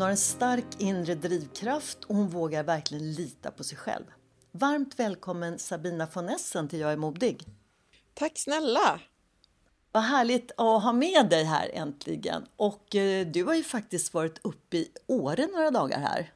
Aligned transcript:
Hon 0.00 0.04
har 0.04 0.10
en 0.10 0.16
stark 0.16 0.64
inre 0.78 1.14
drivkraft 1.14 2.04
och 2.04 2.16
hon 2.16 2.28
vågar 2.28 2.64
verkligen 2.64 3.12
lita 3.12 3.50
på 3.50 3.64
sig 3.64 3.78
själv. 3.78 4.04
Varmt 4.52 4.98
välkommen 4.98 5.58
Sabina 5.58 6.08
von 6.12 6.28
Essen 6.28 6.68
till 6.68 6.80
Jag 6.80 6.92
är 6.92 6.96
modig. 6.96 7.44
Tack 8.14 8.38
snälla! 8.38 9.00
Vad 9.92 10.02
härligt 10.02 10.50
att 10.50 10.82
ha 10.82 10.92
med 10.92 11.28
dig 11.30 11.44
här 11.44 11.70
äntligen. 11.74 12.46
Och 12.56 12.96
eh, 12.96 13.26
du 13.26 13.44
har 13.44 13.54
ju 13.54 13.62
faktiskt 13.62 14.14
varit 14.14 14.38
uppe 14.42 14.76
i 14.76 14.88
Åre 15.06 15.46
några 15.46 15.70
dagar 15.70 15.98
här. 15.98 16.32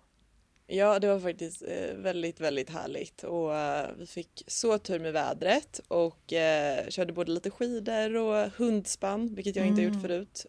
Ja, 0.67 0.99
det 0.99 1.07
var 1.07 1.21
faktiskt 1.21 1.63
eh, 1.63 1.95
väldigt, 1.97 2.41
väldigt 2.41 2.71
härligt 2.71 3.25
och 3.25 3.55
eh, 3.55 3.91
vi 3.99 4.07
fick 4.07 4.45
så 4.47 4.79
tur 4.79 5.01
med 5.01 5.13
vädret 5.13 5.81
och 5.89 6.33
körde 6.89 7.13
både 7.13 7.33
lite 7.33 7.51
skidor 7.51 8.17
och 8.17 8.51
hundspann, 8.57 9.35
vilket 9.35 9.57
jag 9.57 9.67
inte 9.67 9.83
har 9.83 9.89
gjort 9.89 10.03
förut. 10.03 10.47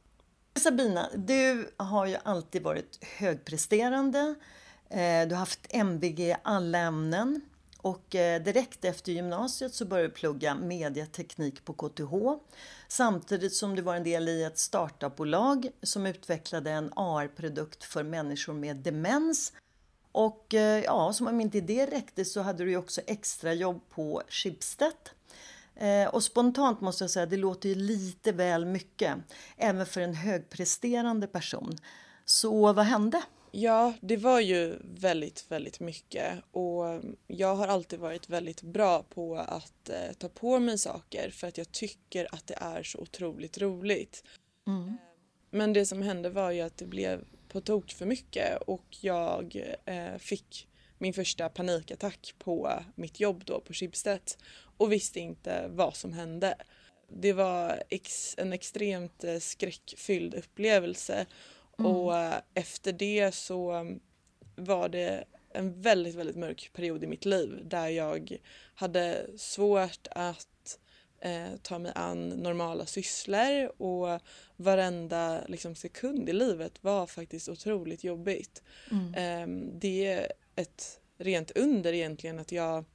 Sabina, 0.60 1.10
du 1.16 1.72
har 1.78 2.06
ju 2.06 2.18
alltid 2.24 2.64
varit 2.64 3.00
högpresterande. 3.02 4.36
Eh, 4.90 5.28
du 5.28 5.36
har 5.36 5.40
haft 5.40 5.68
MVG 5.70 6.20
i 6.20 6.36
alla 6.44 6.78
ämnen. 6.78 7.42
Och 7.78 8.16
eh, 8.16 8.42
direkt 8.44 8.86
efter 8.86 9.12
gymnasiet 9.12 9.74
så 9.74 9.86
började 9.86 10.08
du 10.08 10.14
plugga 10.14 10.56
mediateknik 10.56 11.66
på 11.66 11.74
KTH. 11.74 12.14
Samtidigt 12.88 13.54
som 13.54 13.76
du 13.76 13.82
var 13.82 13.96
en 13.96 14.04
del 14.04 14.30
i 14.30 14.44
ett 14.44 14.58
startupbolag 14.58 15.70
som 15.84 16.06
utvecklade 16.06 16.72
en 16.72 16.92
AR-produkt 16.96 17.84
för 17.84 18.04
människor 18.04 18.54
med 18.54 18.76
demens. 18.76 19.54
Och 20.12 20.54
eh, 20.54 20.84
ja, 20.84 21.14
som 21.14 21.28
om 21.28 21.42
inte 21.42 21.62
det 21.62 21.86
räckte 21.86 22.26
så 22.26 22.42
hade 22.42 22.64
du 22.64 22.70
ju 22.70 22.78
också 22.78 23.02
extrajobb 23.08 23.82
på 23.90 24.22
Schibsted. 24.30 25.10
Eh, 25.76 26.08
Och 26.08 26.24
spontant 26.24 26.82
måste 26.82 27.04
jag 27.04 27.12
säga, 27.12 27.26
det 27.26 27.38
låter 27.38 27.70
ju 27.70 27.76
lite 27.76 28.32
väl 28.32 28.66
mycket. 28.66 29.18
Även 29.58 29.86
för 29.86 30.02
en 30.02 30.14
högpresterande 30.16 31.28
person. 31.28 31.78
Så 32.26 32.74
vad 32.74 32.86
hände? 32.86 33.22
Ja, 33.52 33.94
det 34.02 34.18
var 34.18 34.40
ju 34.40 34.80
väldigt, 34.84 35.46
väldigt 35.50 35.80
mycket 35.80 36.44
och 36.52 37.02
jag 37.28 37.56
har 37.56 37.68
alltid 37.68 38.00
varit 38.00 38.30
väldigt 38.30 38.62
bra 38.62 39.04
på 39.04 39.36
att 39.38 39.90
eh, 39.90 40.14
ta 40.18 40.30
på 40.30 40.60
mig 40.60 40.78
saker 40.78 41.30
för 41.30 41.48
att 41.48 41.58
jag 41.58 41.72
tycker 41.72 42.28
att 42.36 42.48
det 42.48 42.58
är 42.62 42.84
så 42.84 43.00
otroligt 43.00 43.58
roligt. 43.58 44.24
Men 45.52 45.74
det 45.74 45.86
som 45.86 46.02
hände 46.02 46.30
var 46.30 46.52
ju 46.52 46.62
att 46.62 46.78
det 46.78 46.86
blev 46.86 47.24
på 47.48 47.62
tok 47.62 47.92
för 47.92 48.06
mycket 48.06 48.62
och 48.62 48.86
jag 49.02 49.76
eh, 49.86 50.18
fick 50.18 50.68
min 50.98 51.14
första 51.14 51.50
panikattack 51.50 52.34
på 52.40 52.84
mitt 52.96 53.20
jobb 53.20 53.44
då 53.46 53.60
på 53.62 53.74
Schibsted 53.74 54.32
och 54.78 54.92
visste 54.92 55.20
inte 55.20 55.68
vad 55.70 55.96
som 55.96 56.14
hände. 56.14 56.56
Det 57.10 57.34
var 57.34 57.84
ex 57.90 58.36
en 58.38 58.54
extremt 58.54 59.24
eh, 59.24 59.40
skräckfylld 59.40 60.36
upplevelse 60.36 61.26
och 61.78 62.18
eh, 62.18 62.36
efter 62.54 62.94
det 62.94 63.36
så 63.36 63.72
mm, 63.72 64.00
var 64.56 64.90
det 64.90 65.24
en 65.54 65.82
väldigt, 65.82 66.16
väldigt 66.16 66.36
mörk 66.36 66.72
period 66.74 67.04
i 67.04 67.08
mitt 67.08 67.26
liv 67.26 67.62
där 67.64 67.88
jag 67.88 68.38
hade 68.76 69.26
svårt 69.38 70.08
att 70.12 70.80
eh, 71.20 71.56
ta 71.62 71.80
mig 71.80 71.92
an 71.96 72.30
normala 72.30 72.86
sysslor 72.86 73.82
och 73.82 74.22
varenda 74.56 75.42
liksom, 75.48 75.76
sekund 75.76 76.30
i 76.30 76.34
livet 76.34 76.84
var 76.84 77.08
faktiskt 77.08 77.50
otroligt 77.50 78.04
jobbigt. 78.04 78.64
Eh, 79.16 79.48
det 79.74 80.06
är 80.06 80.32
ett 80.56 81.00
rent 81.18 81.52
under 81.52 81.94
egentligen 81.94 82.40
att 82.40 82.52
jag 82.52 82.86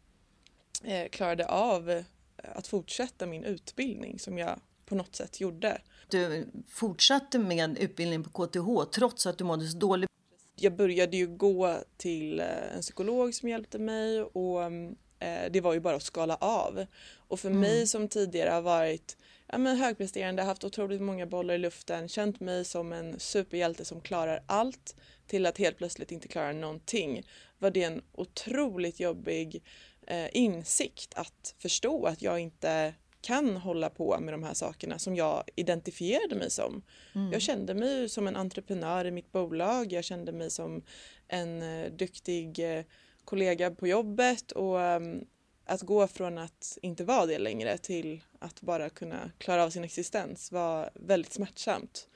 eh, 0.84 1.08
klarade 1.08 1.46
av 1.46 1.90
eh, 1.90 2.04
att 2.36 2.66
fortsätta 2.66 3.26
min 3.26 3.44
utbildning 3.44 4.18
som 4.18 4.38
jag 4.38 4.60
på 4.86 4.94
något 4.94 5.16
sätt 5.16 5.40
gjorde. 5.40 5.80
Du 6.08 6.46
fortsatte 6.68 7.38
med 7.38 7.78
utbildning 7.78 8.24
på 8.24 8.46
KTH 8.46 8.90
trots 8.94 9.26
att 9.26 9.38
du 9.38 9.44
mådde 9.44 9.68
så 9.68 9.78
dåligt. 9.78 10.10
jag 10.54 10.76
började 10.76 11.16
ju 11.16 11.26
gå 11.26 11.78
till 11.96 12.40
eh, 12.40 12.74
en 12.76 12.80
psykolog 12.80 13.34
som 13.34 13.48
hjälpte 13.48 13.78
mig 13.78 14.22
och 14.22 14.62
mm, 14.62 14.96
eh, 15.18 15.50
det 15.50 15.60
var 15.60 15.74
ju 15.74 15.80
bara 15.80 15.96
att 15.96 16.02
skala 16.02 16.36
av. 16.36 16.86
Och 17.16 17.40
för 17.40 17.50
mig 17.50 17.86
som 17.86 18.08
tidigare 18.08 18.50
har 18.50 18.62
varit 18.62 19.16
ja, 19.46 19.58
men 19.58 19.76
högpresterande, 19.76 20.42
haft 20.42 20.64
otroligt 20.64 21.02
många 21.02 21.26
bollar 21.26 21.54
i 21.54 21.58
luften, 21.58 22.08
känt 22.08 22.40
mig 22.40 22.64
som 22.64 22.92
en 22.92 23.20
superhjälte 23.20 23.84
som 23.84 24.00
klarar 24.00 24.42
allt 24.46 24.96
till 25.30 25.46
att 25.46 25.58
helt 25.58 25.78
plötsligt 25.78 26.12
inte 26.12 26.28
klara 26.28 26.52
någonting 26.52 27.22
var 27.58 27.70
det 27.70 27.82
en 27.82 28.02
otroligt 28.12 29.00
jobbig 29.00 29.62
eh, 30.06 30.28
insikt 30.32 31.14
att 31.14 31.54
förstå 31.58 32.06
att 32.06 32.22
jag 32.22 32.38
inte 32.38 32.94
kan 33.20 33.56
hålla 33.56 33.90
på 33.90 34.20
med 34.20 34.34
de 34.34 34.42
här 34.42 34.54
sakerna 34.54 34.98
som 34.98 35.16
jag 35.16 35.44
identifierade 35.56 36.34
mig 36.34 36.50
som. 36.50 36.82
Jag 37.32 37.42
kände 37.42 37.74
mig 37.74 38.08
som 38.08 38.28
en 38.28 38.36
entreprenör 38.36 39.04
i 39.04 39.10
mitt 39.10 39.32
bolag, 39.32 39.92
jag 39.92 40.04
kände 40.04 40.32
mig 40.32 40.50
som 40.50 40.82
en 41.28 41.62
eh, 41.62 41.92
duktig 41.92 42.58
eh, 42.58 42.84
kollega 43.24 43.70
på 43.70 43.86
jobbet 43.86 44.52
och 44.52 44.80
ehm, 44.80 45.24
att 45.64 45.82
gå 45.82 46.06
från 46.06 46.38
att 46.38 46.78
inte 46.82 47.04
vara 47.04 47.26
det 47.26 47.38
längre 47.38 47.78
till 47.78 48.20
att 48.40 48.60
bara 48.60 48.88
kunna 48.90 49.30
klara 49.38 49.64
av 49.64 49.70
sin 49.70 49.84
existens 49.84 50.52
var 50.52 50.90
väldigt 50.94 51.32
smärtsamt. 51.32 52.08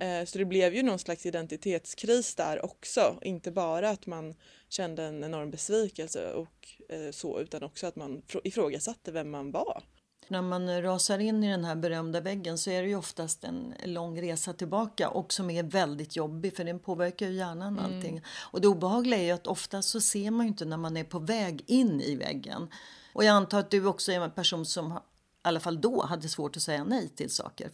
Eh, 0.00 0.24
Så 0.24 0.38
det 0.38 0.44
blev 0.44 0.74
ju 0.74 0.82
någon 0.82 0.98
slags 0.98 1.26
identitetskris 1.26 2.34
där 2.34 2.64
också, 2.64 3.18
inte 3.22 3.50
bara 3.50 3.90
att 3.90 4.06
man 4.06 4.34
kände 4.68 5.04
en 5.04 5.24
enorm 5.24 5.50
besvikelse 5.50 6.32
och 6.32 6.68
eh, 6.88 7.10
så 7.10 7.40
utan 7.40 7.62
också 7.62 7.86
att 7.86 7.96
man 7.96 8.22
fr- 8.28 8.40
ifrågasatte 8.44 9.12
vem 9.12 9.30
man 9.30 9.50
var. 9.50 9.82
När 10.28 10.42
man 10.42 10.82
rasar 10.82 11.18
in 11.18 11.44
i 11.44 11.50
den 11.50 11.64
här 11.64 11.74
berömda 11.76 12.20
väggen 12.20 12.58
så 12.58 12.70
är 12.70 12.82
det 12.82 12.88
ju 12.88 12.96
oftast 12.96 13.44
en 13.44 13.74
lång 13.84 14.22
resa 14.22 14.52
tillbaka 14.52 15.08
och 15.08 15.32
som 15.32 15.50
är 15.50 15.62
väldigt 15.62 16.16
jobbig 16.16 16.56
för 16.56 16.64
den 16.64 16.78
påverkar 16.78 17.26
ju 17.26 17.32
hjärnan 17.32 17.78
och 17.78 17.84
allting. 17.84 18.22
Och 18.52 18.60
det 18.60 18.68
obehagliga 18.68 19.18
är 19.20 19.24
ju 19.24 19.30
att 19.30 19.46
ofta 19.46 19.82
så 19.82 20.00
ser 20.00 20.30
man 20.30 20.46
ju 20.46 20.48
inte 20.48 20.64
när 20.64 20.76
man 20.76 20.96
är 20.96 21.04
på 21.04 21.18
väg 21.18 21.64
in 21.66 22.00
i 22.00 22.16
väggen. 22.16 22.68
Och 23.12 23.24
jag 23.24 23.32
antar 23.32 23.58
att 23.58 23.70
du 23.70 23.86
också 23.86 24.12
är 24.12 24.20
en 24.20 24.30
person 24.30 24.66
som 24.66 24.98
i 25.44 25.48
alla 25.48 25.60
fall 25.60 25.80
då 25.80 26.02
hade 26.02 26.28
svårt 26.28 26.56
att 26.56 26.62
säga 26.62 26.84
nej 26.84 27.08
till 27.08 27.30
saker. 27.30 27.70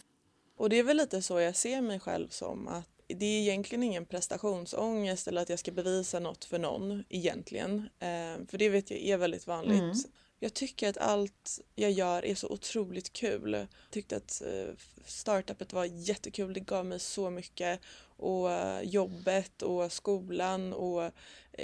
Och 0.57 0.69
det 0.69 0.79
är 0.79 0.83
väl 0.83 0.97
lite 0.97 1.21
så 1.21 1.39
jag 1.39 1.55
ser 1.55 1.81
mig 1.81 1.99
själv 1.99 2.29
som 2.29 2.67
att 2.67 2.89
det 3.07 3.25
är 3.25 3.39
egentligen 3.41 3.83
ingen 3.83 4.05
prestationsångest 4.05 5.27
eller 5.27 5.41
att 5.41 5.49
jag 5.49 5.59
ska 5.59 5.71
bevisa 5.71 6.19
något 6.19 6.45
för 6.45 6.59
någon 6.59 7.03
egentligen. 7.09 7.89
Eh, 7.99 8.45
för 8.47 8.57
det 8.57 8.69
vet 8.69 8.91
jag 8.91 8.99
är 8.99 9.17
väldigt 9.17 9.47
vanligt. 9.47 10.07
Jag 10.39 10.53
tycker 10.53 10.89
att 10.89 10.97
allt 10.97 11.59
jag 11.75 11.91
gör 11.91 12.25
är 12.25 12.35
så 12.35 12.49
otroligt 12.49 13.13
kul. 13.13 13.53
Jag 13.53 13.67
tyckte 13.91 14.17
att 14.17 14.41
eh, 14.41 14.73
startupet 15.05 15.73
var 15.73 15.85
jättekul, 15.85 16.53
det 16.53 16.59
gav 16.59 16.85
mig 16.85 16.99
så 16.99 17.29
mycket. 17.29 17.79
Och 18.17 18.51
eh, 18.51 18.81
jobbet 18.81 19.61
och 19.61 19.91
skolan 19.91 20.73
och 20.73 21.11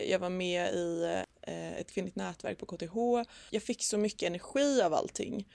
jag 0.09 0.19
var 0.19 0.29
med 0.29 0.73
i 0.73 1.23
ett 1.77 1.91
kvinnligt 1.91 2.15
nätverk 2.15 2.57
på 2.57 2.65
KTH. 2.65 2.95
Jag 3.49 3.63
fick 3.63 3.83
så 3.83 3.97
mycket 3.97 4.27
energi 4.27 4.81
av 4.81 4.93
allting. 4.93 5.47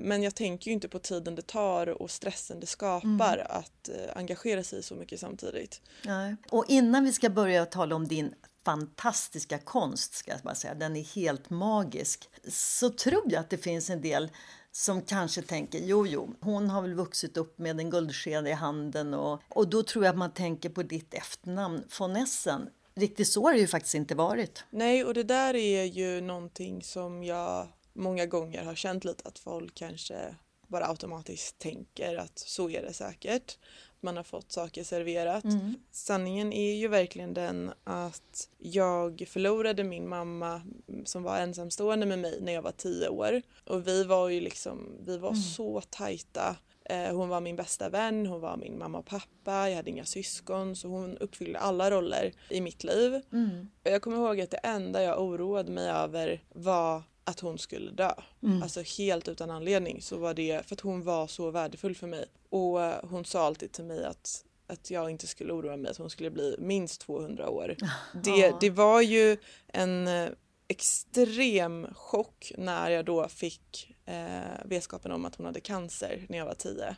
Men 0.00 0.22
jag 0.22 0.34
tänker 0.34 0.66
ju 0.66 0.72
inte 0.72 0.88
på 0.88 0.98
tiden 0.98 1.34
det 1.34 1.46
tar 1.46 2.02
och 2.02 2.10
stressen 2.10 2.60
det 2.60 2.66
skapar 2.66 3.34
mm. 3.34 3.46
att 3.50 3.88
eh, 3.88 4.16
engagera 4.16 4.62
sig 4.62 4.82
så 4.82 4.94
mycket 4.94 5.20
samtidigt. 5.20 5.80
Nej. 6.04 6.36
Och 6.50 6.64
innan 6.68 7.04
vi 7.04 7.12
ska 7.12 7.30
börja 7.30 7.66
tala 7.66 7.94
om 7.94 8.08
din 8.08 8.34
fantastiska 8.64 9.58
konst, 9.58 10.14
ska 10.14 10.30
jag 10.30 10.40
bara 10.40 10.54
säga, 10.54 10.74
den 10.74 10.96
är 10.96 11.04
helt 11.04 11.50
magisk, 11.50 12.30
så 12.48 12.90
tror 12.90 13.22
jag 13.26 13.40
att 13.40 13.50
det 13.50 13.58
finns 13.58 13.90
en 13.90 14.00
del 14.00 14.30
som 14.72 15.02
kanske 15.02 15.42
tänker 15.42 15.78
jo, 15.78 16.06
jo, 16.06 16.34
hon 16.40 16.70
har 16.70 16.82
väl 16.82 16.94
vuxit 16.94 17.36
upp 17.36 17.58
med 17.58 17.80
en 17.80 17.90
guldsked 17.90 18.48
i 18.48 18.52
handen 18.52 19.14
och, 19.14 19.42
och 19.48 19.68
då 19.68 19.82
tror 19.82 20.04
jag 20.04 20.12
att 20.12 20.18
man 20.18 20.32
tänker 20.32 20.68
på 20.68 20.82
ditt 20.82 21.14
efternamn, 21.14 21.84
von 21.98 22.16
Essen. 22.16 22.68
Riktigt 22.94 23.28
så 23.28 23.42
har 23.42 23.52
det 23.52 23.58
ju 23.58 23.66
faktiskt 23.66 23.94
inte 23.94 24.14
varit. 24.14 24.64
Nej, 24.70 25.04
och 25.04 25.14
det 25.14 25.22
där 25.22 25.56
är 25.56 25.84
ju 25.84 26.20
någonting 26.20 26.82
som 26.82 27.24
jag 27.24 27.68
många 27.96 28.26
gånger 28.26 28.64
har 28.64 28.74
känt 28.74 29.04
lite 29.04 29.28
att 29.28 29.38
folk 29.38 29.74
kanske 29.74 30.34
bara 30.68 30.86
automatiskt 30.86 31.58
tänker 31.58 32.16
att 32.16 32.38
så 32.38 32.70
är 32.70 32.82
det 32.82 32.92
säkert. 32.92 33.58
Man 34.00 34.16
har 34.16 34.24
fått 34.24 34.52
saker 34.52 34.84
serverat. 34.84 35.44
Mm. 35.44 35.74
Sanningen 35.90 36.52
är 36.52 36.74
ju 36.74 36.88
verkligen 36.88 37.34
den 37.34 37.72
att 37.84 38.48
jag 38.58 39.24
förlorade 39.28 39.84
min 39.84 40.08
mamma 40.08 40.62
som 41.04 41.22
var 41.22 41.38
ensamstående 41.38 42.06
med 42.06 42.18
mig 42.18 42.38
när 42.40 42.52
jag 42.52 42.62
var 42.62 42.72
tio 42.72 43.08
år. 43.08 43.42
Och 43.64 43.86
vi 43.86 44.04
var 44.04 44.28
ju 44.28 44.40
liksom, 44.40 44.92
vi 45.06 45.18
var 45.18 45.30
mm. 45.30 45.42
så 45.42 45.80
tajta. 45.80 46.56
Eh, 46.84 47.16
hon 47.16 47.28
var 47.28 47.40
min 47.40 47.56
bästa 47.56 47.88
vän, 47.88 48.26
hon 48.26 48.40
var 48.40 48.56
min 48.56 48.78
mamma 48.78 48.98
och 48.98 49.06
pappa, 49.06 49.68
jag 49.68 49.76
hade 49.76 49.90
inga 49.90 50.04
syskon 50.04 50.76
så 50.76 50.88
hon 50.88 51.18
uppfyllde 51.18 51.58
alla 51.58 51.90
roller 51.90 52.32
i 52.50 52.60
mitt 52.60 52.84
liv. 52.84 53.20
Mm. 53.32 53.68
Jag 53.82 54.02
kommer 54.02 54.16
ihåg 54.16 54.40
att 54.40 54.50
det 54.50 54.56
enda 54.56 55.02
jag 55.02 55.22
oroade 55.22 55.72
mig 55.72 55.90
över 55.90 56.42
var 56.48 57.02
att 57.26 57.40
hon 57.40 57.58
skulle 57.58 57.90
dö. 57.90 58.12
Mm. 58.42 58.62
Alltså 58.62 58.82
helt 58.98 59.28
utan 59.28 59.50
anledning 59.50 60.02
så 60.02 60.16
var 60.16 60.34
det 60.34 60.66
för 60.66 60.74
att 60.74 60.80
hon 60.80 61.02
var 61.02 61.26
så 61.26 61.50
värdefull 61.50 61.94
för 61.94 62.06
mig. 62.06 62.26
Och 62.50 62.82
eh, 62.82 63.04
hon 63.10 63.24
sa 63.24 63.46
alltid 63.46 63.72
till 63.72 63.84
mig 63.84 64.04
att, 64.04 64.44
att 64.66 64.90
jag 64.90 65.10
inte 65.10 65.26
skulle 65.26 65.52
oroa 65.52 65.76
mig, 65.76 65.90
att 65.90 65.96
hon 65.96 66.10
skulle 66.10 66.30
bli 66.30 66.56
minst 66.58 67.00
200 67.00 67.48
år. 67.48 67.76
Det, 68.24 68.60
det 68.60 68.70
var 68.70 69.00
ju 69.00 69.36
en 69.66 70.08
eh, 70.08 70.28
extrem 70.68 71.86
chock 71.94 72.52
när 72.58 72.90
jag 72.90 73.04
då 73.04 73.28
fick 73.28 73.94
eh, 74.04 74.64
vetskapen 74.64 75.12
om 75.12 75.24
att 75.24 75.34
hon 75.34 75.46
hade 75.46 75.60
cancer 75.60 76.26
när 76.28 76.38
jag 76.38 76.46
var 76.46 76.54
10. 76.54 76.96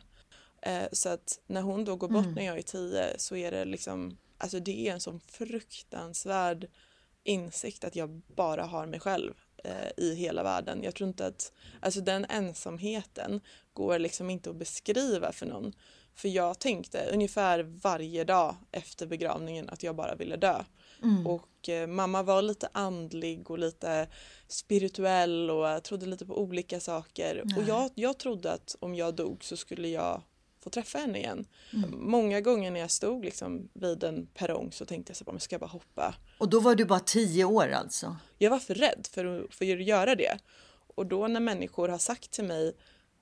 Eh, 0.61 0.87
så 0.91 1.09
att 1.09 1.39
när 1.47 1.61
hon 1.61 1.85
då 1.85 1.95
går 1.95 2.07
bort 2.07 2.25
mm. 2.25 2.35
när 2.35 2.45
jag 2.45 2.57
är 2.57 2.61
10 2.61 3.13
så 3.17 3.35
är 3.35 3.51
det 3.51 3.65
liksom, 3.65 4.17
alltså 4.37 4.59
det 4.59 4.87
är 4.87 4.93
en 4.93 4.99
sån 4.99 5.19
fruktansvärd 5.19 6.67
insikt 7.23 7.83
att 7.83 7.95
jag 7.95 8.21
bara 8.35 8.63
har 8.63 8.85
mig 8.85 8.99
själv 8.99 9.33
eh, 9.63 9.89
i 9.97 10.15
hela 10.15 10.43
världen. 10.43 10.83
Jag 10.83 10.95
tror 10.95 11.07
inte 11.07 11.25
att, 11.25 11.51
alltså 11.79 12.01
den 12.01 12.25
ensamheten 12.29 13.41
går 13.73 13.99
liksom 13.99 14.29
inte 14.29 14.49
att 14.49 14.55
beskriva 14.55 15.31
för 15.31 15.45
någon. 15.45 15.73
För 16.15 16.29
jag 16.29 16.59
tänkte 16.59 17.09
ungefär 17.13 17.63
varje 17.63 18.23
dag 18.23 18.55
efter 18.71 19.07
begravningen 19.07 19.69
att 19.69 19.83
jag 19.83 19.95
bara 19.95 20.15
ville 20.15 20.35
dö. 20.35 20.63
Mm. 21.03 21.27
Och 21.27 21.69
eh, 21.69 21.87
mamma 21.87 22.23
var 22.23 22.41
lite 22.41 22.69
andlig 22.71 23.51
och 23.51 23.59
lite 23.59 24.07
spirituell 24.47 25.49
och 25.49 25.83
trodde 25.83 26.05
lite 26.05 26.25
på 26.25 26.41
olika 26.41 26.79
saker. 26.79 27.41
Nej. 27.45 27.57
Och 27.57 27.69
jag, 27.69 27.91
jag 27.95 28.17
trodde 28.17 28.51
att 28.51 28.75
om 28.79 28.95
jag 28.95 29.15
dog 29.15 29.43
så 29.43 29.57
skulle 29.57 29.87
jag 29.87 30.21
få 30.63 30.69
träffa 30.69 30.97
henne 30.97 31.17
igen. 31.17 31.45
Mm. 31.73 32.09
Många 32.09 32.41
gånger 32.41 32.71
när 32.71 32.79
jag 32.79 32.91
stod 32.91 33.25
liksom 33.25 33.69
vid 33.73 34.03
en 34.03 34.25
perrong 34.25 34.71
så 34.71 34.85
tänkte 34.85 35.09
jag 35.09 35.17
så 35.17 35.23
bara, 35.23 35.39
ska 35.39 35.53
jag 35.53 35.61
bara 35.61 35.67
hoppa? 35.67 36.15
Och 36.39 36.49
då 36.49 36.59
var 36.59 36.75
du 36.75 36.85
bara 36.85 36.99
tio 36.99 37.45
år 37.45 37.69
alltså? 37.69 38.17
Jag 38.37 38.49
var 38.49 38.59
för 38.59 38.73
rädd 38.73 39.07
för 39.11 39.25
att, 39.25 39.55
för 39.55 39.73
att 39.73 39.83
göra 39.83 40.15
det. 40.15 40.39
Och 40.95 41.05
då 41.05 41.27
när 41.27 41.39
människor 41.39 41.89
har 41.89 41.97
sagt 41.97 42.31
till 42.31 42.43
mig 42.43 42.75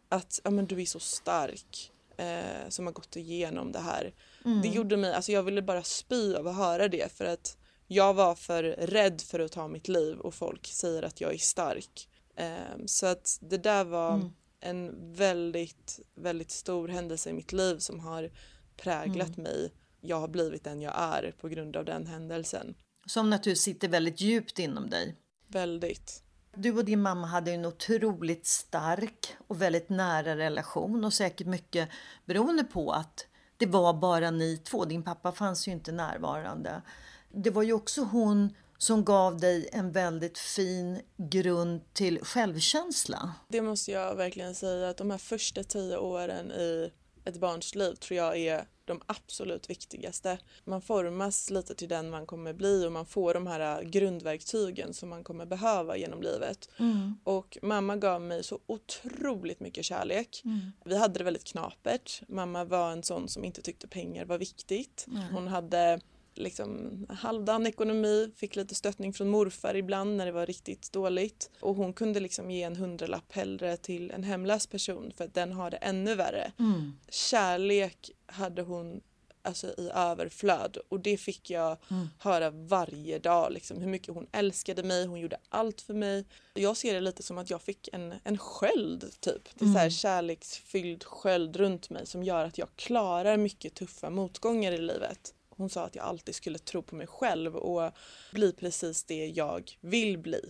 att 0.10 0.40
ja, 0.44 0.50
men 0.50 0.66
du 0.66 0.82
är 0.82 0.86
så 0.86 1.00
stark 1.00 1.92
eh, 2.18 2.70
som 2.70 2.86
har 2.86 2.94
gått 2.94 3.16
igenom 3.16 3.72
det 3.72 3.80
här. 3.80 4.14
Mm. 4.46 4.62
Det 4.62 4.68
gjorde 4.68 4.98
mig, 4.98 5.14
alltså 5.14 5.32
jag 5.32 5.44
ville 5.44 5.62
bara 5.62 5.84
spy 5.84 6.36
av 6.36 6.48
att 6.48 6.56
höra 6.56 6.88
det 6.88 7.12
för 7.12 7.26
att 7.26 7.58
jag 7.88 8.14
var 8.14 8.36
för 8.36 8.64
rädd 8.64 9.22
för 9.22 9.40
att 9.40 9.52
ta 9.52 9.68
mitt 9.68 9.88
liv 9.88 10.20
och 10.20 10.34
folk 10.34 10.68
säger 10.68 11.04
att 11.04 11.22
jag 11.22 11.34
är 11.34 11.38
stark. 11.38 12.10
Eh, 12.36 12.86
så 12.86 13.06
att 13.06 13.40
det 13.42 13.58
där 13.58 13.84
var 13.84 14.14
mm 14.14 14.32
en 14.60 15.14
väldigt, 15.14 16.00
väldigt 16.16 16.52
stor 16.52 16.88
händelse 16.88 17.30
i 17.30 17.34
mitt 17.34 17.52
liv 17.52 17.78
som 17.78 18.00
har 18.00 18.32
präglat 18.78 19.38
mm. 19.38 19.44
mig. 19.44 19.72
Jag 20.02 20.20
har 20.20 20.28
blivit 20.28 20.64
den 20.64 20.82
jag 20.82 20.94
är 20.96 21.34
på 21.42 21.48
grund 21.48 21.76
av 21.76 21.86
den 21.86 22.08
händelsen. 22.08 22.76
Som 23.08 23.30
naturligtvis 23.30 23.64
sitter 23.64 23.88
väldigt 23.88 24.22
djupt 24.22 24.60
inom 24.60 24.90
dig. 24.90 25.16
Väldigt. 25.48 26.24
Du 26.56 26.78
och 26.78 26.86
din 26.86 27.02
mamma 27.02 27.28
hade 27.28 27.52
en 27.52 27.66
otroligt 27.66 28.46
stark 28.46 29.36
och 29.48 29.62
väldigt 29.62 29.90
nära 29.90 30.38
relation 30.38 31.06
och 31.06 31.14
säkert 31.14 31.48
mycket 31.48 31.90
beroende 32.26 32.64
på 32.64 32.92
att 32.92 33.26
det 33.58 33.66
var 33.66 33.94
bara 33.94 34.32
ni 34.32 34.58
två. 34.58 34.86
Din 34.86 35.04
pappa 35.04 35.32
fanns 35.32 35.68
ju 35.68 35.72
inte 35.72 35.92
närvarande. 35.92 36.82
Det 37.30 37.50
var 37.50 37.64
ju 37.64 37.74
också 37.74 38.02
hon 38.02 38.54
som 38.78 39.06
gav 39.06 39.40
dig 39.40 39.70
en 39.72 39.92
väldigt 39.92 40.38
fin 40.38 41.02
grund 41.18 41.94
till 41.94 42.20
självkänsla. 42.24 43.34
Det 43.48 43.62
måste 43.62 43.92
jag 43.92 44.16
verkligen 44.16 44.56
säga 44.56 44.90
att 44.90 44.98
de 44.98 45.12
här 45.12 45.18
första 45.18 45.64
tio 45.64 45.98
åren 45.98 46.52
i 46.52 46.92
ett 47.28 47.40
barns 47.40 47.76
liv 47.76 47.94
tror 47.96 48.18
jag 48.18 48.38
är 48.38 48.66
de 48.86 49.02
absolut 49.06 49.70
viktigaste. 49.70 50.38
Man 50.64 50.82
formas 50.82 51.50
lite 51.50 51.76
till 51.76 51.90
den 51.90 52.10
man 52.10 52.26
kommer 52.26 52.54
bli 52.54 52.86
och 52.86 52.92
man 52.92 53.06
får 53.06 53.34
de 53.34 53.48
här 53.48 53.84
grundverktygen 53.84 54.94
som 54.94 55.10
man 55.10 55.24
kommer 55.24 55.46
behöva 55.46 55.98
genom 55.98 56.22
livet. 56.22 56.70
Mm. 56.78 57.16
Och 57.24 57.58
mamma 57.62 57.96
gav 57.96 58.22
mig 58.22 58.44
så 58.44 58.60
otroligt 58.66 59.60
mycket 59.60 59.86
kärlek. 59.86 60.42
Mm. 60.46 60.72
Vi 60.86 60.98
hade 60.98 61.18
det 61.18 61.24
väldigt 61.24 61.44
knapert. 61.44 62.22
Mamma 62.28 62.64
var 62.64 62.92
en 62.92 63.04
sån 63.04 63.28
som 63.28 63.46
inte 63.46 63.62
tyckte 63.62 63.88
pengar 63.88 64.26
var 64.26 64.38
viktigt. 64.38 65.06
Mm. 65.08 65.34
Hon 65.34 65.48
hade 65.48 66.00
liksom 66.38 67.06
halvdan 67.10 67.68
ekonomi, 67.68 68.32
fick 68.36 68.56
lite 68.56 68.76
stöttning 68.76 69.14
från 69.14 69.30
morfar 69.30 69.76
ibland 69.76 70.18
när 70.18 70.26
det 70.26 70.32
var 70.32 70.46
riktigt 70.46 70.92
dåligt. 70.92 71.50
Och 71.60 71.76
hon 71.76 71.94
kunde 71.94 72.20
liksom 72.20 72.52
ge 72.52 72.64
en 72.64 72.76
hundralapp 72.76 73.32
hellre 73.32 73.78
till 73.78 74.12
en 74.12 74.24
hemlös 74.24 74.68
person 74.68 75.12
för 75.18 75.26
att 75.26 75.34
den 75.34 75.52
har 75.52 75.72
det 75.72 75.78
ännu 75.78 76.16
värre. 76.16 76.52
Mm. 76.60 76.94
Kärlek 77.10 78.12
hade 78.26 78.62
hon 78.62 79.02
alltså 79.48 79.68
i 79.68 79.90
överflöd 79.94 80.78
och 80.90 81.00
det 81.00 81.18
fick 81.18 81.50
jag 81.50 81.78
mm. 81.92 82.10
höra 82.20 82.50
varje 82.50 83.20
dag 83.20 83.52
liksom, 83.52 83.78
hur 83.78 83.88
mycket 83.88 84.14
hon 84.14 84.28
älskade 84.32 84.84
mig, 84.84 85.06
hon 85.06 85.20
gjorde 85.20 85.38
allt 85.50 85.82
för 85.82 85.94
mig. 85.94 86.26
Jag 86.54 86.78
ser 86.78 86.94
det 86.94 87.00
lite 87.00 87.24
som 87.24 87.38
att 87.38 87.50
jag 87.50 87.62
fick 87.62 87.90
en, 87.94 88.14
en 88.24 88.38
sköld 88.38 89.20
typ, 89.20 89.44
det 89.54 89.66
är 89.66 89.66
mm. 89.66 89.74
så 89.74 89.80
här 89.80 89.90
kärleksfylld 89.90 91.04
sköld 91.04 91.56
runt 91.56 91.90
mig 91.90 92.06
som 92.06 92.24
gör 92.24 92.46
att 92.46 92.58
jag 92.58 92.70
klarar 92.76 93.38
mycket 93.38 93.76
tuffa 93.76 94.10
motgångar 94.10 94.72
i 94.72 94.78
livet. 94.78 95.34
Hon 95.58 95.70
sa 95.70 95.86
att 95.86 95.96
jag 95.96 96.06
alltid 96.06 96.36
skulle 96.36 96.58
tro 96.58 96.82
på 96.82 96.96
mig 96.96 97.08
själv 97.08 97.56
och 97.56 97.92
bli 98.32 98.52
precis 98.52 99.04
det 99.04 99.28
jag 99.28 99.72
vill 99.82 100.18
bli. 100.18 100.42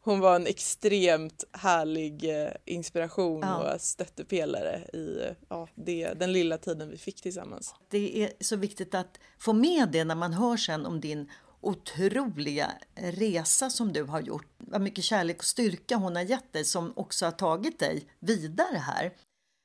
Hon 0.00 0.20
var 0.20 0.36
en 0.36 0.46
extremt 0.46 1.44
härlig 1.52 2.42
eh, 2.42 2.52
inspiration 2.64 3.40
ja. 3.42 3.74
och 3.74 3.80
stöttepelare 3.80 4.78
i 4.78 5.34
ja, 5.48 5.68
det, 5.74 6.14
den 6.14 6.32
lilla 6.32 6.58
tiden 6.58 6.90
vi 6.90 6.98
fick 6.98 7.22
tillsammans. 7.22 7.74
Det 7.88 8.22
är 8.22 8.32
så 8.40 8.56
viktigt 8.56 8.94
att 8.94 9.18
få 9.38 9.52
med 9.52 9.88
det 9.92 10.04
när 10.04 10.14
man 10.14 10.32
hör 10.32 10.56
sen 10.56 10.86
om 10.86 11.00
din 11.00 11.30
otroliga 11.60 12.72
resa 12.94 13.70
som 13.70 13.92
du 13.92 14.02
har 14.02 14.20
gjort. 14.20 14.46
Vad 14.58 14.80
mycket 14.80 15.04
kärlek 15.04 15.38
och 15.38 15.44
styrka 15.44 15.96
hon 15.96 16.16
har 16.16 16.22
gett 16.22 16.52
dig 16.52 16.64
som 16.64 16.92
också 16.96 17.24
har 17.24 17.32
tagit 17.32 17.78
dig 17.78 18.04
vidare 18.20 18.76
här. 18.76 19.12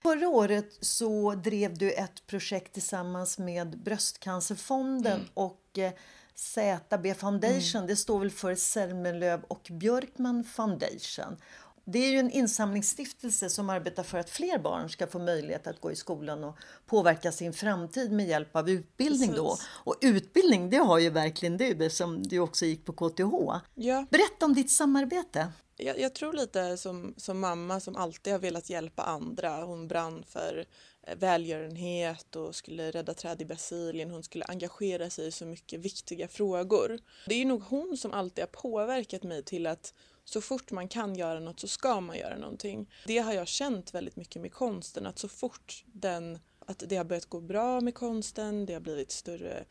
Förra 0.02 0.30
året 0.30 0.78
så 0.80 1.36
drev 1.36 1.78
du 1.78 1.92
ett 1.92 2.28
projekt 2.28 2.74
tillsammans 2.74 3.38
med 3.38 3.80
Bröstcancerfonden 3.84 5.14
mm. 5.14 5.28
och 5.34 5.78
eh, 5.78 5.92
ZB 6.36 7.14
Foundation. 7.14 7.80
Mm. 7.80 7.88
Det 7.88 7.96
står 7.96 8.20
väl 8.20 8.32
för 8.32 8.56
Selmelöv 8.56 9.44
och 9.44 9.68
Björkman 9.72 10.44
Foundation. 10.44 11.38
Det 11.86 12.00
är 12.00 12.12
ju 12.12 12.20
en 12.20 12.32
insamlingsstiftelse 12.32 13.50
som 13.50 13.70
arbetar 13.70 14.04
för 14.04 14.18
att 14.18 14.30
fler 14.30 14.60
barn 14.60 14.90
ska 14.90 15.08
få 15.08 15.20
möjlighet 15.20 15.68
att 15.68 15.82
gå 15.82 15.92
i 15.92 15.96
skolan 15.96 16.44
och 16.44 16.58
påverka 16.86 17.32
sin 17.32 17.54
framtid 17.54 18.12
med 18.12 18.28
hjälp 18.28 18.56
av 18.56 18.70
utbildning. 18.70 19.34
Då. 19.36 19.58
Och 19.66 19.96
utbildning, 20.02 20.70
det 20.70 20.78
har 20.78 21.00
ju 21.00 21.10
verkligen 21.10 21.58
du 21.58 21.90
som 21.90 22.24
du 22.24 22.40
också 22.40 22.66
gick 22.66 22.86
på 22.86 22.94
KTH. 22.94 23.66
Ja. 23.76 24.06
Berätta 24.10 24.46
om 24.46 24.54
ditt 24.54 24.72
samarbete 24.72 25.48
jag, 25.80 26.00
jag, 26.00 26.14
tror 26.14 26.34
lite 26.34 26.78
som, 26.78 27.14
som 27.18 27.40
mamma 27.40 27.80
som 27.80 27.96
alltid 27.96 28.34
har 28.34 28.40
velat 28.40 28.70
hjälpa 28.70 29.04
andra. 29.04 29.64
Hon 29.64 29.88
brann 29.88 30.24
för 30.28 30.66
eh, 31.04 31.16
välgörenhet 31.18 32.36
och 32.36 32.56
skulle 32.56 32.92
rädda 32.92 33.14
träd 33.14 33.42
i 33.42 33.46
Brasilien. 33.46 34.12
Hon 34.12 34.24
skulle 34.24 34.46
engagera 34.46 35.10
sig 35.10 35.28
i 35.28 35.32
så 35.32 35.46
mycket 35.46 35.80
viktiga 35.80 36.28
frågor. 36.28 37.00
Det 37.26 37.36
är 37.36 37.46
nog 37.46 37.64
hon 37.64 37.98
som 37.98 38.12
alltid 38.12 38.42
har 38.42 38.50
påverkat 38.50 39.24
mig 39.24 39.44
till 39.44 39.68
att 39.68 39.94
så 40.26 40.42
fort 40.42 40.72
man 40.72 40.88
kan 40.88 41.16
göra 41.16 41.40
något 41.40 41.60
så 41.60 41.68
ska 41.68 42.02
man 42.02 42.18
göra 42.18 42.38
någonting. 42.38 42.90
Det 43.06 43.18
har 43.18 43.34
jag 43.34 43.48
känt 43.48 43.94
väldigt 43.94 44.16
mycket 44.16 44.42
med 44.42 44.54
konsten, 44.54 45.06
att 45.06 45.20
så 45.20 45.28
fort 45.28 45.84
den, 45.86 46.40
att 46.60 46.84
det 46.88 46.96
har 46.96 47.04
börjat 47.04 47.26
gå 47.26 47.42
bra 47.42 47.82
med 47.82 47.96
konsten, 47.96 48.66
det 48.66 48.74
har 48.74 48.82
blivit 48.82 49.12
större 49.12 49.66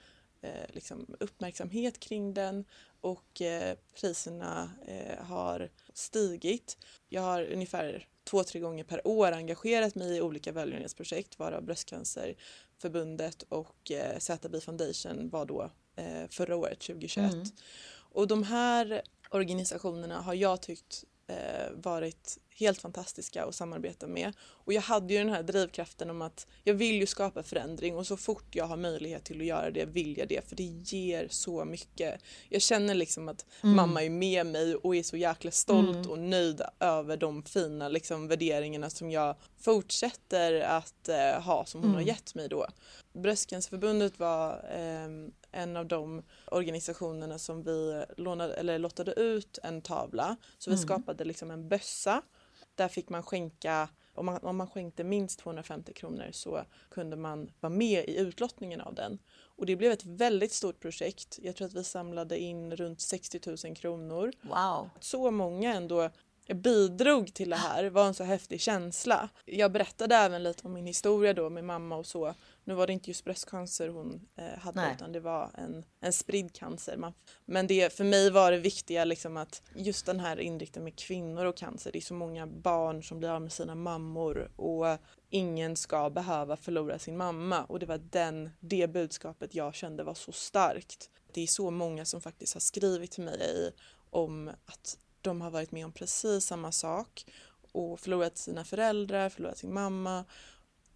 liksom 0.69 1.07
uppmärksamhet 1.21 2.01
kring 2.01 2.35
den 2.35 2.65
och 3.01 3.43
eh, 3.43 3.77
priserna 4.01 4.71
eh, 4.87 5.25
har 5.25 5.71
stigit. 5.93 6.77
Jag 7.09 7.23
har 7.23 7.43
ungefär 7.43 8.09
två, 8.25 8.45
tre 8.45 8.61
gånger 8.61 8.85
per 8.85 9.07
år 9.07 9.33
engagerat 9.33 9.95
mig 9.95 10.17
i 10.17 10.21
olika 10.21 10.53
välgörenhetsprojekt 10.53 11.39
varav 11.39 11.63
Bröstcancerförbundet 11.63 13.43
och 13.43 13.91
eh, 13.91 14.19
ZB 14.19 14.61
Foundation 14.61 15.29
var 15.29 15.45
då 15.47 15.71
eh, 15.97 16.29
förra 16.31 16.57
året, 16.57 16.81
2021. 16.81 17.33
Mm. 17.33 17.47
Och 18.11 18.29
de 18.29 18.43
här 18.43 19.03
organisationerna 19.31 20.21
har 20.21 20.35
jag 20.35 20.63
tyckt 20.63 21.05
eh, 21.29 21.73
varit 21.75 22.39
helt 22.59 22.81
fantastiska 22.81 23.45
att 23.45 23.55
samarbeta 23.55 24.07
med. 24.07 24.33
Och 24.41 24.73
jag 24.73 24.83
hade 24.83 25.15
ju 25.15 25.19
den 25.19 25.29
här 25.29 25.43
drivkraften 25.43 26.11
om 26.11 26.23
att 26.23 26.47
jag 26.65 26.75
vill 26.75 26.95
ju 26.95 27.07
skapa 27.07 27.43
förändring 27.43 27.97
och 27.97 28.07
så 28.07 28.17
fort 28.17 28.55
jag 28.55 28.65
har 28.65 28.77
möjlighet 28.77 29.25
till 29.25 29.41
att 29.41 29.47
göra 29.47 29.71
det 29.71 29.85
vill 29.85 30.19
jag 30.19 30.29
det 30.29 30.49
för 30.49 30.57
det 30.57 30.63
ger 30.63 31.29
så 31.31 31.65
mycket. 31.65 32.21
Jag 32.49 32.63
känner 32.63 32.95
liksom 32.95 33.29
att 33.29 33.47
mm. 33.63 33.77
mamma 33.77 34.03
är 34.03 34.11
med 34.11 34.47
mig 34.47 34.75
och 34.75 34.97
är 34.97 35.03
så 35.03 35.17
jäkla 35.17 35.51
stolt 35.51 35.97
mm. 35.97 36.11
och 36.11 36.19
nöjd 36.19 36.63
över 36.81 37.17
de 37.17 37.43
fina 37.43 37.89
liksom, 37.89 38.29
värderingarna 38.29 38.91
som 38.91 39.11
jag 39.11 39.37
fortsätter 39.61 40.61
att 40.61 41.09
eh, 41.09 41.43
ha 41.43 41.65
som 41.65 41.81
hon 41.81 41.91
mm. 41.91 41.95
har 41.95 42.09
gett 42.09 42.35
mig 42.35 42.49
då. 42.49 42.67
Bröstcancerförbundet 43.13 44.19
var 44.19 44.53
eh, 44.53 45.09
en 45.53 45.77
av 45.77 45.87
de 45.87 46.23
organisationerna 46.47 47.39
som 47.39 47.63
vi 47.63 48.05
lånade, 48.17 48.55
eller 48.55 48.79
lottade 48.79 49.13
ut 49.13 49.59
en 49.63 49.83
tavla. 49.83 50.37
Så 50.59 50.71
vi 50.71 50.77
mm. 50.77 50.87
skapade 50.87 51.25
liksom 51.25 51.51
en 51.51 51.69
bössa 51.69 52.23
där 52.79 52.89
fick 52.89 53.09
man 53.09 53.23
skänka, 53.23 53.89
om 54.15 54.27
man, 54.27 54.39
om 54.43 54.57
man 54.57 54.69
skänkte 54.69 55.05
minst 55.05 55.39
250 55.39 55.93
kronor 55.93 56.29
så 56.33 56.63
kunde 56.91 57.17
man 57.17 57.51
vara 57.61 57.71
med 57.71 58.09
i 58.09 58.19
utlottningen 58.19 58.81
av 58.81 58.95
den. 58.95 59.19
Och 59.57 59.67
det 59.67 59.77
blev 59.77 59.93
ett 59.93 60.05
väldigt 60.05 60.53
stort 60.53 60.81
projekt. 60.81 61.39
Jag 61.43 61.57
tror 61.57 61.67
att 61.67 61.75
vi 61.75 61.85
samlade 61.85 62.39
in 62.39 62.77
runt 62.77 63.01
60 63.01 63.41
000 63.67 63.77
kronor. 63.77 64.33
Wow! 64.43 64.91
Så 65.01 65.31
många 65.31 65.75
ändå 65.75 66.11
bidrog 66.57 67.35
till 67.35 67.51
det 67.51 67.57
här 67.57 67.91
var 67.91 68.07
en 68.07 68.15
så 68.15 68.25
häftig 68.25 68.61
känsla. 68.61 69.29
Jag 69.45 69.73
berättade 69.73 70.15
även 70.15 70.43
lite 70.43 70.67
om 70.67 70.73
min 70.73 70.87
historia 70.87 71.35
då 71.35 71.51
med 71.51 71.65
mamma 71.65 71.97
och 71.97 72.07
så 72.07 72.35
nu 72.65 72.75
var 72.75 72.87
det 72.87 72.93
inte 72.93 73.11
just 73.11 73.25
bröstcancer 73.25 73.89
hon 73.89 74.29
eh, 74.37 74.59
hade 74.59 74.81
Nej. 74.81 74.95
utan 74.95 75.13
det 75.13 75.21
var 75.21 75.51
en, 75.55 75.85
en 76.01 76.13
spridd 76.13 76.53
cancer. 76.53 77.13
Men 77.45 77.67
det, 77.67 77.93
för 77.93 78.05
mig 78.05 78.31
var 78.31 78.51
det 78.51 78.59
viktiga 78.59 79.05
liksom 79.05 79.37
att 79.37 79.63
just 79.75 80.07
den 80.07 80.21
här 80.21 80.41
inriktningen 80.41 80.85
med 80.85 80.99
kvinnor 80.99 81.45
och 81.45 81.57
cancer. 81.57 81.93
Det 81.93 81.99
är 81.99 82.03
så 82.03 82.15
många 82.15 82.47
barn 82.47 83.03
som 83.03 83.19
blir 83.19 83.29
av 83.29 83.43
med 83.43 83.53
sina 83.53 83.75
mammor 83.75 84.51
och 84.57 84.99
ingen 85.31 85.77
ska 85.77 86.11
behöva 86.11 86.57
förlora 86.57 86.99
sin 86.99 87.17
mamma 87.17 87.65
och 87.65 87.79
det 87.79 87.87
var 87.87 87.99
den, 87.99 88.51
det 88.61 88.93
budskapet 88.93 89.55
jag 89.55 89.75
kände 89.75 90.05
var 90.05 90.15
så 90.15 90.33
starkt. 90.33 91.11
Det 91.33 91.43
är 91.43 91.47
så 91.47 91.71
många 91.71 92.05
som 92.05 92.21
faktiskt 92.21 92.55
har 92.55 92.61
skrivit 92.61 93.11
till 93.11 93.25
mig 93.25 93.73
om 94.11 94.49
att 94.49 94.99
de 95.21 95.41
har 95.41 95.51
varit 95.51 95.73
med 95.73 95.85
om 95.85 95.93
precis 95.93 96.45
samma 96.45 96.73
sak 96.73 97.27
och 97.73 98.01
förlorat 98.01 98.39
sina 98.39 98.65
föräldrar, 98.65 99.29
förlorat 99.29 99.59
sin 99.59 99.75
mamma 99.75 100.25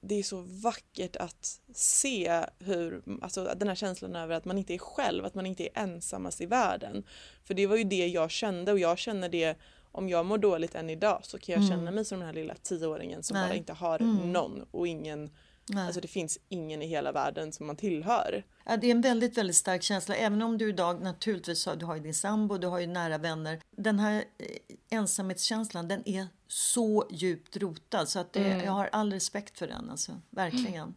det 0.05 0.19
är 0.19 0.23
så 0.23 0.41
vackert 0.41 1.17
att 1.17 1.61
se 1.75 2.45
hur, 2.59 3.03
alltså 3.23 3.55
den 3.57 3.69
här 3.69 3.75
känslan 3.75 4.17
över 4.17 4.35
att 4.35 4.45
man 4.45 4.59
inte 4.59 4.75
är 4.75 4.79
själv, 4.79 5.25
att 5.25 5.35
man 5.35 5.47
inte 5.47 5.65
är 5.65 5.83
ensammast 5.83 6.41
i 6.41 6.47
världen. 6.47 7.05
För 7.45 7.55
det 7.55 7.67
var 7.67 7.77
ju 7.77 7.85
det 7.85 8.07
jag 8.07 8.31
kände 8.31 8.73
och 8.73 8.79
jag 8.79 8.99
känner 8.99 9.29
det 9.29 9.57
om 9.93 10.09
jag 10.09 10.27
mår 10.27 10.39
dåligt 10.39 10.75
än 10.75 10.91
idag 10.91 11.21
så 11.23 11.39
kan 11.39 11.53
jag 11.53 11.65
mm. 11.65 11.71
känna 11.71 11.91
mig 11.91 12.05
som 12.05 12.19
den 12.19 12.27
här 12.27 12.35
lilla 12.35 12.55
tioåringen 12.55 13.23
som 13.23 13.35
Nej. 13.35 13.49
bara 13.49 13.57
inte 13.57 13.73
har 13.73 13.99
mm. 14.03 14.33
någon 14.33 14.63
och 14.71 14.89
ingen 14.89 15.31
Nej. 15.75 15.87
Alltså 15.87 16.01
det 16.01 16.09
finns 16.09 16.39
ingen 16.49 16.83
i 16.83 16.87
hela 16.87 17.13
världen 17.13 17.53
som 17.53 17.67
man 17.67 17.77
tillhör. 17.77 18.45
Ja, 18.65 18.77
det 18.77 18.87
är 18.87 18.91
en 18.91 19.01
väldigt, 19.01 19.39
väldigt 19.39 19.57
stark 19.57 19.83
känsla. 19.83 20.15
Även 20.15 20.43
om 20.43 20.59
du 20.59 20.69
idag 20.69 21.03
naturligtvis 21.03 21.67
har, 21.67 21.77
du 21.77 21.87
har 21.87 21.99
din 21.99 22.15
sambo, 22.15 22.59
du 22.59 22.67
har 22.67 22.79
ju 22.79 22.87
nära 22.87 23.19
vänner. 23.19 23.61
Den 23.77 23.99
här 23.99 24.25
eh, 24.39 24.99
ensamhetskänslan, 24.99 25.89
den 25.89 26.09
är 26.09 26.27
så 26.49 27.09
djupt 27.11 27.57
rotad 27.57 28.09
så 28.09 28.19
att 28.19 28.33
det, 28.33 28.45
mm. 28.45 28.65
jag 28.65 28.73
har 28.73 28.89
all 28.93 29.13
respekt 29.13 29.59
för 29.59 29.69
den. 29.69 29.91
Alltså, 29.91 30.21
verkligen. 30.31 30.75
Mm. 30.75 30.95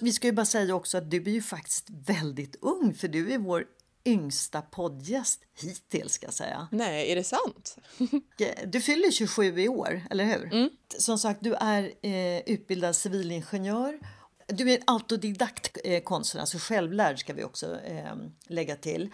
Vi 0.00 0.12
ska 0.12 0.26
ju 0.26 0.32
bara 0.32 0.46
säga 0.46 0.74
också 0.74 0.98
att 0.98 1.10
du 1.10 1.16
är 1.16 1.28
ju 1.28 1.42
faktiskt 1.42 1.90
väldigt 1.90 2.56
ung 2.60 2.94
för 2.94 3.08
du 3.08 3.32
är 3.32 3.38
vår 3.38 3.64
yngsta 4.04 4.62
poddgäst 4.62 5.40
hittills 5.62 6.12
ska 6.12 6.26
jag 6.26 6.34
säga. 6.34 6.68
Nej, 6.70 7.12
är 7.12 7.16
det 7.16 7.24
sant? 7.24 7.76
du 8.66 8.80
fyller 8.80 9.10
27 9.10 9.60
i 9.60 9.68
år, 9.68 10.02
eller 10.10 10.24
hur? 10.24 10.44
Mm. 10.44 10.70
Som 10.98 11.18
sagt, 11.18 11.40
du 11.42 11.54
är 11.54 11.92
eh, 12.02 12.42
utbildad 12.46 12.96
civilingenjör. 12.96 13.98
Du 14.48 14.72
är 14.72 14.80
autodidakt 14.86 15.78
eh, 15.84 16.02
konstnär, 16.02 16.40
alltså 16.40 16.58
självlärd 16.58 17.18
ska 17.18 17.32
vi 17.32 17.44
också 17.44 17.80
eh, 17.80 18.16
lägga 18.46 18.76
till. 18.76 19.10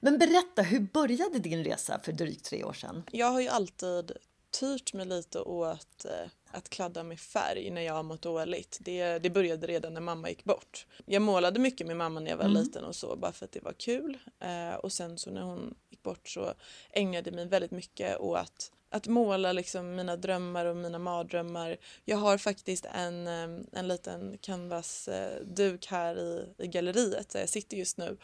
Men 0.00 0.18
berätta, 0.18 0.62
hur 0.62 0.80
började 0.80 1.38
din 1.38 1.64
resa 1.64 2.00
för 2.04 2.12
drygt 2.12 2.44
tre 2.44 2.64
år 2.64 2.72
sedan? 2.72 3.02
Jag 3.12 3.30
har 3.30 3.40
ju 3.40 3.48
alltid 3.48 4.12
tyrt 4.50 4.92
mig 4.92 5.06
lite 5.06 5.40
åt 5.40 6.04
eh, 6.04 6.30
att 6.50 6.68
kladda 6.68 7.02
med 7.02 7.20
färg 7.20 7.70
när 7.70 7.80
jag 7.80 7.94
har 7.94 8.02
mått 8.02 8.22
dåligt. 8.22 8.78
Det, 8.80 9.18
det 9.18 9.30
började 9.30 9.66
redan 9.66 9.94
när 9.94 10.00
mamma 10.00 10.28
gick 10.28 10.44
bort. 10.44 10.86
Jag 11.06 11.22
målade 11.22 11.60
mycket 11.60 11.86
med 11.86 11.96
mamma 11.96 12.20
när 12.20 12.30
jag 12.30 12.36
var 12.36 12.44
mm. 12.44 12.56
liten 12.56 12.84
och 12.84 12.96
så 12.96 13.16
bara 13.16 13.32
för 13.32 13.44
att 13.44 13.52
det 13.52 13.60
var 13.60 13.72
kul. 13.72 14.18
Eh, 14.40 14.74
och 14.74 14.92
sen 14.92 15.18
så 15.18 15.30
när 15.30 15.42
hon 15.42 15.74
gick 15.90 16.02
bort 16.02 16.28
så 16.28 16.54
ägnade 16.90 17.30
jag 17.30 17.34
mig 17.34 17.46
väldigt 17.46 17.70
mycket 17.70 18.18
åt 18.18 18.72
att 18.96 19.06
måla 19.06 19.52
liksom 19.52 19.94
mina 19.94 20.16
drömmar 20.16 20.66
och 20.66 20.76
mina 20.76 20.98
mardrömmar. 20.98 21.76
Jag 22.04 22.16
har 22.16 22.38
faktiskt 22.38 22.86
en, 22.94 23.26
eh, 23.26 23.64
en 23.72 23.88
liten 23.88 24.38
canvasduk 24.40 25.86
här 25.86 26.18
i, 26.18 26.54
i 26.58 26.66
galleriet 26.66 27.28
där 27.28 27.40
jag 27.40 27.48
sitter 27.48 27.76
just 27.76 27.98
nu 27.98 28.16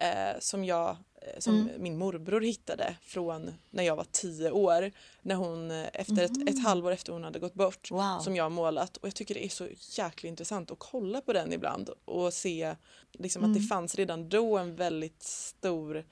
eh, 0.00 0.40
som 0.40 0.64
jag 0.64 0.96
eh, 1.22 1.38
som 1.38 1.54
mm. 1.54 1.82
min 1.82 1.98
morbror 1.98 2.40
hittade 2.40 2.96
från 3.02 3.54
när 3.70 3.82
jag 3.82 3.96
var 3.96 4.06
tio 4.12 4.50
år. 4.50 4.92
När 5.22 5.34
hon, 5.34 5.70
eh, 5.70 5.86
efter 5.92 6.12
mm. 6.12 6.24
ett, 6.24 6.48
ett, 6.48 6.62
halvår 6.64 6.92
efter 6.92 7.12
hon 7.12 7.24
hade 7.24 7.38
gått 7.38 7.54
bort. 7.54 7.90
Wow. 7.90 8.18
Som 8.20 8.36
jag 8.36 8.44
har 8.44 8.50
målat. 8.50 8.96
Och 8.96 9.06
jag 9.06 9.14
tycker 9.14 9.34
det 9.34 9.44
är 9.44 9.48
så 9.48 9.68
jäkla 9.98 10.28
intressant 10.28 10.70
att 10.70 10.78
kolla 10.78 11.20
på 11.20 11.32
den 11.32 11.52
ibland. 11.52 11.90
Och 12.04 12.34
se 12.34 12.76
liksom, 13.12 13.40
mm. 13.44 13.50
att 13.50 13.54
det 13.54 13.60
mm. 13.60 13.68
fanns 13.68 13.94
redan 13.94 14.28
då 14.28 14.58
en 14.58 14.76
väldigt 14.76 15.22
stor 15.22 16.04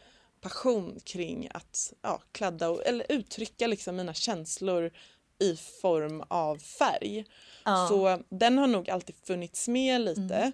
passion 0.49 1.01
kring 1.05 1.49
att 1.55 1.93
ja, 2.03 2.23
kladda 2.33 2.71
och, 2.71 2.87
eller 2.87 3.07
uttrycka 3.09 3.67
liksom 3.67 3.97
mina 3.97 4.15
känslor 4.15 4.91
i 5.39 5.57
form 5.57 6.23
av 6.29 6.59
färg. 6.59 7.25
Ja. 7.65 7.87
Så 7.91 8.23
den 8.29 8.59
har 8.59 8.67
nog 8.67 8.91
alltid 8.91 9.17
funnits 9.17 9.69
med 9.69 10.01
lite. 10.01 10.53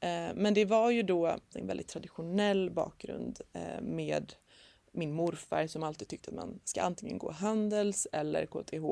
Mm. 0.00 0.30
Eh, 0.30 0.34
men 0.42 0.54
det 0.54 0.64
var 0.64 0.90
ju 0.90 1.02
då 1.02 1.38
en 1.54 1.66
väldigt 1.66 1.88
traditionell 1.88 2.70
bakgrund 2.70 3.40
eh, 3.52 3.82
med 3.82 4.32
min 4.92 5.12
morfar 5.12 5.66
som 5.66 5.82
alltid 5.82 6.08
tyckte 6.08 6.30
att 6.30 6.36
man 6.36 6.60
ska 6.64 6.82
antingen 6.82 7.18
gå 7.18 7.30
Handels 7.30 8.06
eller 8.12 8.46
KTH. 8.46 8.84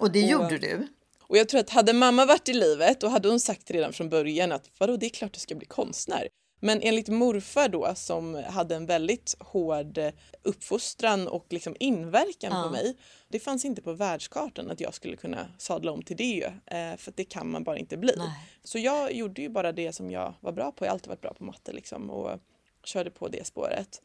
Och 0.00 0.12
det 0.12 0.24
och, 0.24 0.30
gjorde 0.30 0.58
du? 0.58 0.86
Och 1.22 1.36
jag 1.36 1.48
tror 1.48 1.60
att 1.60 1.70
hade 1.70 1.92
mamma 1.92 2.26
varit 2.26 2.48
i 2.48 2.52
livet 2.52 3.00
då 3.00 3.08
hade 3.08 3.28
hon 3.28 3.40
sagt 3.40 3.70
redan 3.70 3.92
från 3.92 4.08
början 4.08 4.52
att 4.52 4.70
vadå 4.78 4.96
det 4.96 5.06
är 5.06 5.10
klart 5.10 5.32
du 5.32 5.40
ska 5.40 5.54
bli 5.54 5.66
konstnär. 5.66 6.28
Men 6.60 6.80
enligt 6.82 7.08
morfar 7.08 7.68
då 7.68 7.94
som 7.94 8.34
hade 8.34 8.74
en 8.74 8.86
väldigt 8.86 9.36
hård 9.40 9.98
uppfostran 10.42 11.28
och 11.28 11.46
liksom 11.48 11.76
inverkan 11.80 12.52
ja. 12.52 12.62
på 12.62 12.70
mig. 12.70 12.96
Det 13.28 13.38
fanns 13.38 13.64
inte 13.64 13.82
på 13.82 13.92
världskartan 13.92 14.70
att 14.70 14.80
jag 14.80 14.94
skulle 14.94 15.16
kunna 15.16 15.46
sadla 15.58 15.92
om 15.92 16.02
till 16.02 16.16
det 16.16 16.44
eh, 16.66 16.96
för 16.96 17.12
det 17.16 17.24
kan 17.24 17.50
man 17.50 17.64
bara 17.64 17.78
inte 17.78 17.96
bli. 17.96 18.12
Nej. 18.16 18.30
Så 18.64 18.78
jag 18.78 19.12
gjorde 19.12 19.42
ju 19.42 19.48
bara 19.48 19.72
det 19.72 19.92
som 19.92 20.10
jag 20.10 20.34
var 20.40 20.52
bra 20.52 20.72
på. 20.72 20.84
Jag 20.84 20.90
har 20.90 20.94
alltid 20.94 21.08
varit 21.08 21.20
bra 21.20 21.34
på 21.34 21.44
matte 21.44 21.72
liksom 21.72 22.10
och 22.10 22.40
körde 22.84 23.10
på 23.10 23.28
det 23.28 23.46
spåret. 23.46 24.02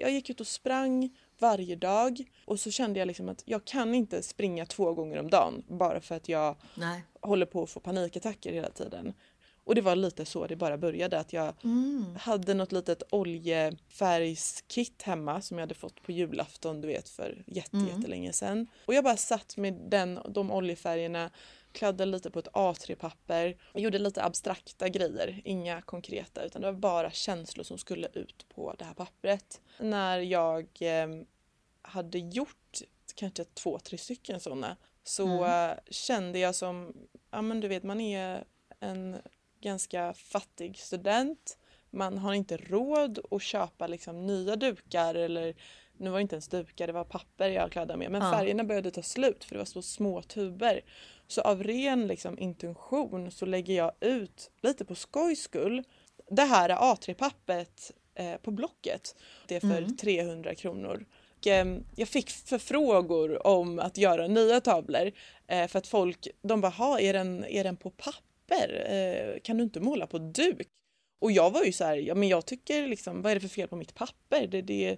Jag 0.00 0.10
gick 0.10 0.30
ut 0.30 0.40
och 0.40 0.46
sprang 0.46 1.16
varje 1.38 1.76
dag 1.76 2.24
och 2.44 2.60
så 2.60 2.70
kände 2.70 2.98
jag 2.98 3.06
liksom 3.06 3.28
att 3.28 3.42
jag 3.44 3.64
kan 3.64 3.94
inte 3.94 4.22
springa 4.22 4.66
två 4.66 4.94
gånger 4.94 5.18
om 5.18 5.30
dagen 5.30 5.64
bara 5.68 6.00
för 6.00 6.14
att 6.14 6.28
jag 6.28 6.56
Nej. 6.74 7.04
håller 7.20 7.46
på 7.46 7.62
att 7.62 7.70
få 7.70 7.80
panikattacker 7.80 8.52
hela 8.52 8.70
tiden. 8.70 9.14
Och 9.64 9.74
det 9.74 9.80
var 9.80 9.96
lite 9.96 10.24
så 10.24 10.46
det 10.46 10.56
bara 10.56 10.78
började 10.78 11.18
att 11.18 11.32
jag 11.32 11.54
mm. 11.64 12.16
hade 12.20 12.54
något 12.54 12.72
litet 12.72 13.02
oljefärgskit 13.10 15.02
hemma 15.02 15.40
som 15.40 15.58
jag 15.58 15.62
hade 15.62 15.74
fått 15.74 16.02
på 16.02 16.12
julafton 16.12 16.80
du 16.80 16.88
vet 16.88 17.08
för 17.08 17.44
jätte, 17.46 17.76
mm. 17.76 17.88
jättelänge 17.88 18.32
sedan. 18.32 18.66
Och 18.86 18.94
jag 18.94 19.04
bara 19.04 19.16
satt 19.16 19.56
med 19.56 19.74
den, 19.74 20.18
de 20.28 20.50
oljefärgerna 20.50 21.30
kladdade 21.72 22.10
lite 22.10 22.30
på 22.30 22.38
ett 22.38 22.48
A3-papper, 22.48 23.56
gjorde 23.74 23.98
lite 23.98 24.24
abstrakta 24.24 24.88
grejer, 24.88 25.42
inga 25.44 25.82
konkreta 25.82 26.42
utan 26.42 26.62
det 26.62 26.72
var 26.72 26.78
bara 26.78 27.10
känslor 27.10 27.64
som 27.64 27.78
skulle 27.78 28.08
ut 28.12 28.46
på 28.54 28.74
det 28.78 28.84
här 28.84 28.94
pappret. 28.94 29.60
När 29.78 30.18
jag 30.18 30.68
eh, 30.80 31.08
hade 31.82 32.18
gjort 32.18 32.80
kanske 33.14 33.44
två, 33.44 33.78
tre 33.78 33.98
stycken 33.98 34.40
sådana 34.40 34.76
så 35.04 35.44
mm. 35.44 35.78
kände 35.90 36.38
jag 36.38 36.54
som, 36.54 36.92
ja 37.30 37.42
men 37.42 37.60
du 37.60 37.68
vet 37.68 37.82
man 37.82 38.00
är 38.00 38.44
en 38.80 39.16
ganska 39.64 40.14
fattig 40.14 40.78
student. 40.78 41.58
Man 41.90 42.18
har 42.18 42.34
inte 42.34 42.56
råd 42.56 43.18
att 43.30 43.42
köpa 43.42 43.86
liksom 43.86 44.26
nya 44.26 44.56
dukar 44.56 45.14
eller 45.14 45.54
nu 45.98 46.10
var 46.10 46.18
det 46.18 46.22
inte 46.22 46.34
ens 46.34 46.48
dukar, 46.48 46.86
det 46.86 46.92
var 46.92 47.04
papper 47.04 47.48
jag 47.48 47.72
kladdade 47.72 47.98
med. 47.98 48.10
Men 48.10 48.22
ja. 48.22 48.32
färgerna 48.32 48.64
började 48.64 48.90
ta 48.90 49.02
slut 49.02 49.44
för 49.44 49.54
det 49.54 49.58
var 49.58 49.64
så 49.64 49.82
små 49.82 50.22
tuber. 50.22 50.80
Så 51.26 51.40
av 51.40 51.62
ren 51.64 52.06
liksom, 52.06 52.38
intention 52.38 53.30
så 53.30 53.46
lägger 53.46 53.74
jag 53.74 53.92
ut, 54.00 54.50
lite 54.62 54.84
på 54.84 54.94
skojs 54.94 55.40
skull, 55.40 55.82
det 56.30 56.42
här 56.42 56.68
A3-pappret 56.68 57.92
eh, 58.14 58.36
på 58.36 58.50
Blocket. 58.50 59.16
Det 59.46 59.56
är 59.56 59.60
för 59.60 59.78
mm. 59.78 59.96
300 59.96 60.54
kronor. 60.54 61.06
Och, 61.38 61.46
eh, 61.46 61.78
jag 61.96 62.08
fick 62.08 62.30
förfrågor 62.30 63.46
om 63.46 63.78
att 63.78 63.98
göra 63.98 64.26
nya 64.26 64.60
tavlor 64.60 65.12
eh, 65.46 65.68
för 65.68 65.78
att 65.78 65.86
folk, 65.86 66.28
de 66.42 66.60
bara, 66.60 67.00
är 67.00 67.12
den, 67.12 67.44
är 67.44 67.64
den 67.64 67.76
på 67.76 67.90
papper? 68.48 68.86
Eh, 68.88 69.40
kan 69.40 69.56
du 69.56 69.62
inte 69.62 69.80
måla 69.80 70.06
på 70.06 70.18
duk? 70.18 70.68
Och 71.20 71.32
jag 71.32 71.50
var 71.50 71.64
ju 71.64 71.72
så 71.72 71.84
här, 71.84 71.96
ja 71.96 72.14
men 72.14 72.28
jag 72.28 72.46
tycker 72.46 72.86
liksom, 72.86 73.22
vad 73.22 73.32
är 73.32 73.34
det 73.34 73.40
för 73.40 73.48
fel 73.48 73.68
på 73.68 73.76
mitt 73.76 73.94
papper? 73.94 74.46
Det, 74.46 74.62
det, 74.62 74.96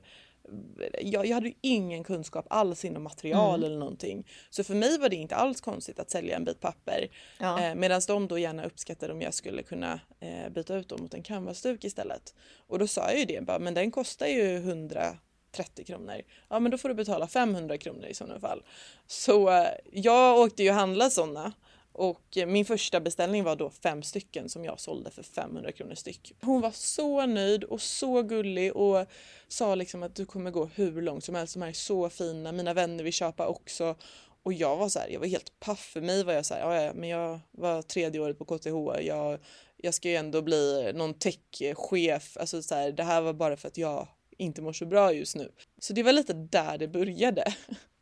jag, 1.02 1.26
jag 1.26 1.34
hade 1.34 1.48
ju 1.48 1.54
ingen 1.60 2.04
kunskap 2.04 2.46
alls 2.50 2.84
inom 2.84 3.02
material 3.02 3.54
mm. 3.54 3.66
eller 3.66 3.78
någonting. 3.78 4.26
Så 4.50 4.64
för 4.64 4.74
mig 4.74 4.98
var 4.98 5.08
det 5.08 5.16
inte 5.16 5.36
alls 5.36 5.60
konstigt 5.60 5.98
att 5.98 6.10
sälja 6.10 6.36
en 6.36 6.44
bit 6.44 6.60
papper. 6.60 7.08
Ja. 7.40 7.62
Eh, 7.62 7.74
Medan 7.74 8.00
de 8.06 8.28
då 8.28 8.38
gärna 8.38 8.64
uppskattade 8.64 9.12
om 9.12 9.22
jag 9.22 9.34
skulle 9.34 9.62
kunna 9.62 10.00
eh, 10.20 10.52
byta 10.52 10.76
ut 10.76 10.88
dem 10.88 10.98
mot 11.02 11.14
en 11.14 11.22
canvasduk 11.22 11.84
istället. 11.84 12.34
Och 12.66 12.78
då 12.78 12.86
sa 12.86 13.10
jag 13.10 13.18
ju 13.18 13.24
det, 13.24 13.40
bara, 13.40 13.58
men 13.58 13.74
den 13.74 13.90
kostar 13.90 14.26
ju 14.26 14.56
130 14.56 15.84
kronor. 15.86 16.22
Ja 16.48 16.60
men 16.60 16.70
då 16.70 16.78
får 16.78 16.88
du 16.88 16.94
betala 16.94 17.26
500 17.26 17.78
kronor 17.78 18.06
i 18.06 18.14
sådana 18.14 18.40
fall. 18.40 18.62
Så 19.06 19.50
eh, 19.50 19.68
jag 19.92 20.38
åkte 20.38 20.62
ju 20.62 20.70
handla 20.70 21.10
sådana 21.10 21.52
och 21.96 22.38
min 22.46 22.64
första 22.64 23.00
beställning 23.00 23.44
var 23.44 23.56
då 23.56 23.70
fem 23.70 24.02
stycken 24.02 24.48
som 24.48 24.64
jag 24.64 24.80
sålde 24.80 25.10
för 25.10 25.22
500 25.22 25.72
kronor 25.72 25.94
styck. 25.94 26.32
Hon 26.40 26.60
var 26.60 26.70
så 26.70 27.26
nöjd 27.26 27.64
och 27.64 27.80
så 27.80 28.22
gullig 28.22 28.76
och 28.76 29.06
sa 29.48 29.74
liksom 29.74 30.02
att 30.02 30.14
du 30.14 30.26
kommer 30.26 30.50
gå 30.50 30.66
hur 30.74 31.02
långt 31.02 31.24
som 31.24 31.34
helst, 31.34 31.54
de 31.54 31.62
här 31.62 31.68
är 31.68 31.72
så 31.72 32.10
fina, 32.10 32.52
mina 32.52 32.74
vänner 32.74 33.04
vill 33.04 33.12
köpa 33.12 33.46
också. 33.46 33.94
Och 34.42 34.52
jag 34.52 34.76
var 34.76 34.88
så 34.88 34.98
här, 34.98 35.08
jag 35.08 35.20
var 35.20 35.26
helt 35.26 35.60
paff. 35.60 35.80
För 35.80 36.00
mig 36.00 36.24
var 36.24 36.32
jag 36.32 36.46
så 36.46 36.54
här, 36.54 36.84
ja, 36.84 36.92
men 36.94 37.08
jag 37.08 37.40
var 37.50 37.82
tredje 37.82 38.20
året 38.20 38.38
på 38.38 38.44
KTH, 38.44 39.06
jag, 39.06 39.38
jag 39.76 39.94
ska 39.94 40.08
ju 40.08 40.16
ändå 40.16 40.42
bli 40.42 40.92
någon 40.94 41.14
techchef, 41.14 42.36
alltså 42.36 42.62
så 42.62 42.74
här, 42.74 42.92
det 42.92 43.02
här 43.02 43.20
var 43.20 43.32
bara 43.32 43.56
för 43.56 43.68
att 43.68 43.78
jag 43.78 44.08
inte 44.38 44.62
mår 44.62 44.72
så 44.72 44.86
bra 44.86 45.12
just 45.12 45.36
nu. 45.36 45.52
Så 45.78 45.92
det 45.92 46.02
var 46.02 46.12
lite 46.12 46.32
där 46.32 46.78
det 46.78 46.88
började. 46.88 47.54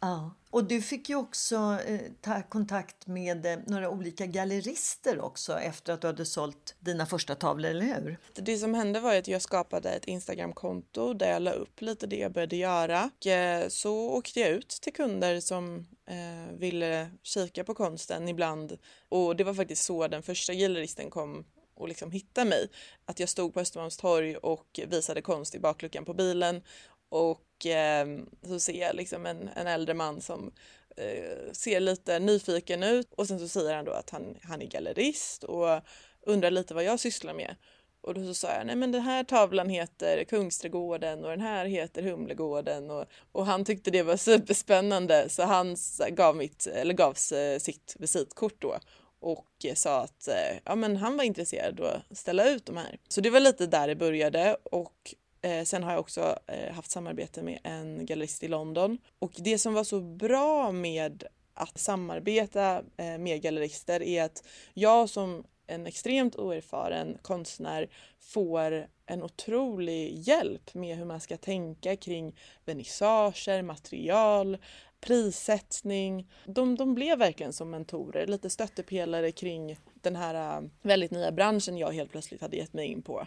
Ja, 0.00 0.34
och 0.50 0.64
du 0.64 0.82
fick 0.82 1.08
ju 1.08 1.16
också 1.16 1.78
eh, 1.86 2.00
ta 2.20 2.42
kontakt 2.42 3.06
med 3.06 3.46
eh, 3.46 3.58
några 3.66 3.90
olika 3.90 4.26
gallerister 4.26 5.20
också 5.20 5.58
efter 5.58 5.92
att 5.92 6.00
du 6.00 6.06
hade 6.06 6.26
sålt 6.26 6.76
dina 6.78 7.06
första 7.06 7.34
tavlor, 7.34 7.70
eller 7.70 7.86
hur? 7.86 8.18
Det 8.34 8.58
som 8.58 8.74
hände 8.74 9.00
var 9.00 9.14
att 9.14 9.28
jag 9.28 9.42
skapade 9.42 9.90
ett 9.90 10.04
Instagramkonto 10.04 11.14
där 11.14 11.30
jag 11.32 11.42
la 11.42 11.50
upp 11.50 11.80
lite 11.80 12.06
det 12.06 12.16
jag 12.16 12.32
började 12.32 12.56
göra. 12.56 13.10
Och, 13.16 13.26
eh, 13.26 13.68
så 13.68 14.10
åkte 14.10 14.40
jag 14.40 14.50
ut 14.50 14.68
till 14.68 14.92
kunder 14.92 15.40
som 15.40 15.86
eh, 16.06 16.56
ville 16.58 17.10
kika 17.22 17.64
på 17.64 17.74
konsten 17.74 18.28
ibland 18.28 18.78
och 19.08 19.36
det 19.36 19.44
var 19.44 19.54
faktiskt 19.54 19.84
så 19.84 20.08
den 20.08 20.22
första 20.22 20.54
galleristen 20.54 21.10
kom 21.10 21.44
och 21.74 21.88
liksom 21.88 22.10
hitta 22.10 22.44
mig. 22.44 22.68
Att 23.04 23.20
jag 23.20 23.28
stod 23.28 23.54
på 23.54 23.60
Östermalmstorg 23.60 24.36
och 24.36 24.80
visade 24.86 25.22
konst 25.22 25.54
i 25.54 25.58
bakluckan 25.60 26.04
på 26.04 26.14
bilen 26.14 26.62
och 27.08 27.40
eh, 27.66 28.06
så 28.48 28.60
ser 28.60 28.80
jag 28.80 28.96
liksom 28.96 29.26
en, 29.26 29.48
en 29.56 29.66
äldre 29.66 29.94
man 29.94 30.20
som 30.20 30.52
eh, 30.96 31.52
ser 31.52 31.80
lite 31.80 32.18
nyfiken 32.18 32.82
ut 32.82 33.14
och 33.14 33.28
sen 33.28 33.38
så 33.38 33.48
säger 33.48 33.76
han 33.76 33.84
då 33.84 33.92
att 33.92 34.10
han, 34.10 34.36
han 34.42 34.62
är 34.62 34.66
gallerist 34.66 35.44
och 35.44 35.80
undrar 36.26 36.50
lite 36.50 36.74
vad 36.74 36.84
jag 36.84 37.00
sysslar 37.00 37.34
med. 37.34 37.56
Och 38.02 38.14
då 38.14 38.24
så 38.24 38.34
sa 38.34 38.48
jag, 38.52 38.66
nej 38.66 38.76
men 38.76 38.92
den 38.92 39.02
här 39.02 39.24
tavlan 39.24 39.68
heter 39.68 40.24
Kungsträdgården 40.24 41.24
och 41.24 41.30
den 41.30 41.40
här 41.40 41.64
heter 41.64 42.02
Humlegården 42.02 42.90
och, 42.90 43.04
och 43.32 43.46
han 43.46 43.64
tyckte 43.64 43.90
det 43.90 44.02
var 44.02 44.16
superspännande 44.16 45.28
så 45.28 45.42
han 45.42 45.76
gav, 46.10 46.36
mitt, 46.36 46.66
eller 46.66 46.94
gav 46.94 47.10
eh, 47.10 47.58
sitt 47.58 47.96
visitkort 47.98 48.62
då 48.62 48.78
och 49.20 49.66
sa 49.74 50.00
att 50.00 50.28
eh, 50.28 50.58
ja, 50.64 50.74
men 50.74 50.96
han 50.96 51.16
var 51.16 51.24
intresserad 51.24 51.80
att 51.80 52.18
ställa 52.18 52.48
ut 52.48 52.66
de 52.66 52.76
här. 52.76 52.98
Så 53.08 53.20
det 53.20 53.30
var 53.30 53.40
lite 53.40 53.66
där 53.66 53.88
det 53.88 53.96
började 53.96 54.56
och 54.62 55.14
Eh, 55.42 55.64
sen 55.64 55.82
har 55.82 55.90
jag 55.90 56.00
också 56.00 56.38
eh, 56.46 56.74
haft 56.74 56.90
samarbete 56.90 57.42
med 57.42 57.58
en 57.62 58.06
gallerist 58.06 58.42
i 58.42 58.48
London. 58.48 58.98
Och 59.18 59.32
det 59.36 59.58
som 59.58 59.74
var 59.74 59.84
så 59.84 60.00
bra 60.00 60.72
med 60.72 61.24
att 61.54 61.78
samarbeta 61.78 62.82
eh, 62.96 63.18
med 63.18 63.42
gallerister 63.42 64.02
är 64.02 64.24
att 64.24 64.44
jag 64.74 65.08
som 65.08 65.44
en 65.66 65.86
extremt 65.86 66.36
oerfaren 66.36 67.18
konstnär 67.22 67.88
får 68.20 68.86
en 69.06 69.22
otrolig 69.22 70.18
hjälp 70.18 70.74
med 70.74 70.96
hur 70.96 71.04
man 71.04 71.20
ska 71.20 71.36
tänka 71.36 71.96
kring 71.96 72.36
vernissager, 72.64 73.62
material, 73.62 74.58
prissättning. 75.00 76.30
De, 76.44 76.76
de 76.76 76.94
blev 76.94 77.18
verkligen 77.18 77.52
som 77.52 77.70
mentorer, 77.70 78.26
lite 78.26 78.50
stöttepelare 78.50 79.32
kring 79.32 79.76
den 79.94 80.16
här 80.16 80.56
eh, 80.58 80.68
väldigt 80.82 81.10
nya 81.10 81.32
branschen 81.32 81.78
jag 81.78 81.92
helt 81.92 82.10
plötsligt 82.10 82.40
hade 82.40 82.56
gett 82.56 82.72
mig 82.72 82.86
in 82.86 83.02
på. 83.02 83.26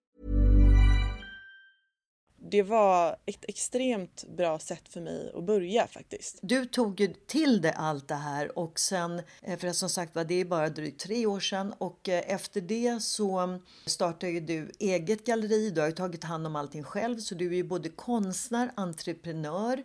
Det 2.51 2.63
var 2.63 3.15
ett 3.25 3.45
extremt 3.47 4.25
bra 4.37 4.59
sätt 4.59 4.89
för 4.89 5.01
mig 5.01 5.31
att 5.35 5.43
börja 5.43 5.87
faktiskt. 5.87 6.39
Du 6.41 6.65
tog 6.65 6.99
ju 6.99 7.13
till 7.27 7.61
dig 7.61 7.73
allt 7.77 8.07
det 8.07 8.15
här 8.15 8.59
och 8.59 8.79
sen, 8.79 9.21
eh, 9.41 9.59
för 9.59 9.71
som 9.71 9.89
sagt 9.89 10.15
var 10.15 10.23
det 10.23 10.35
är 10.35 10.45
bara 10.45 10.69
drygt 10.69 11.01
tre 11.01 11.25
år 11.25 11.39
sedan 11.39 11.73
och 11.77 12.09
eh, 12.09 12.23
efter 12.27 12.61
det 12.61 13.01
så 13.01 13.59
startade 13.85 14.31
ju 14.31 14.39
du 14.39 14.71
eget 14.79 15.25
galleri. 15.25 15.69
Du 15.69 15.81
har 15.81 15.87
ju 15.87 15.93
tagit 15.93 16.23
hand 16.23 16.47
om 16.47 16.55
allting 16.55 16.83
själv 16.83 17.19
så 17.19 17.35
du 17.35 17.47
är 17.47 17.55
ju 17.55 17.63
både 17.63 17.89
konstnär, 17.89 18.71
entreprenör, 18.75 19.83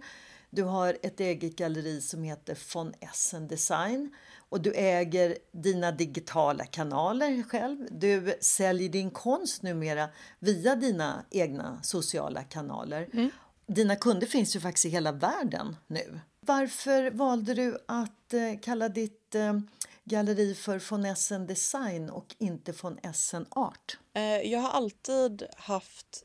du 0.51 0.63
har 0.63 0.97
ett 1.03 1.21
eget 1.21 1.57
galleri 1.57 2.01
som 2.01 2.23
heter 2.23 2.59
von 2.75 2.95
Essen 3.01 3.49
Design 3.49 4.15
och 4.49 4.61
du 4.61 4.73
äger 4.75 5.39
dina 5.53 5.93
digitala 5.93 6.65
kanaler 6.65 7.43
själv. 7.43 7.87
Du 7.91 8.35
säljer 8.41 8.89
din 8.89 9.11
konst 9.11 9.63
numera 9.63 10.09
via 10.39 10.77
dina 10.77 11.25
egna 11.31 11.83
sociala 11.83 12.43
kanaler. 12.43 13.09
Mm. 13.13 13.31
Dina 13.67 13.97
kunder 13.97 14.27
finns 14.27 14.57
ju 14.57 14.61
faktiskt 14.61 14.87
i 14.87 14.89
hela 14.89 15.13
världen 15.13 15.77
nu. 15.87 16.21
Varför 16.41 17.11
valde 17.11 17.55
du 17.55 17.79
att 17.89 18.35
eh, 18.35 18.61
kalla 18.63 18.89
ditt 18.89 19.35
eh, 19.35 19.59
galleri 20.05 20.55
för 20.55 20.91
von 20.91 21.05
Essen 21.05 21.47
Design 21.47 22.11
och 22.11 22.35
inte 22.39 22.73
von 22.83 22.99
Essen 23.03 23.47
Art? 23.51 23.99
Eh, 24.15 24.23
jag 24.23 24.61
har 24.61 24.71
alltid 24.71 25.47
haft 25.57 26.25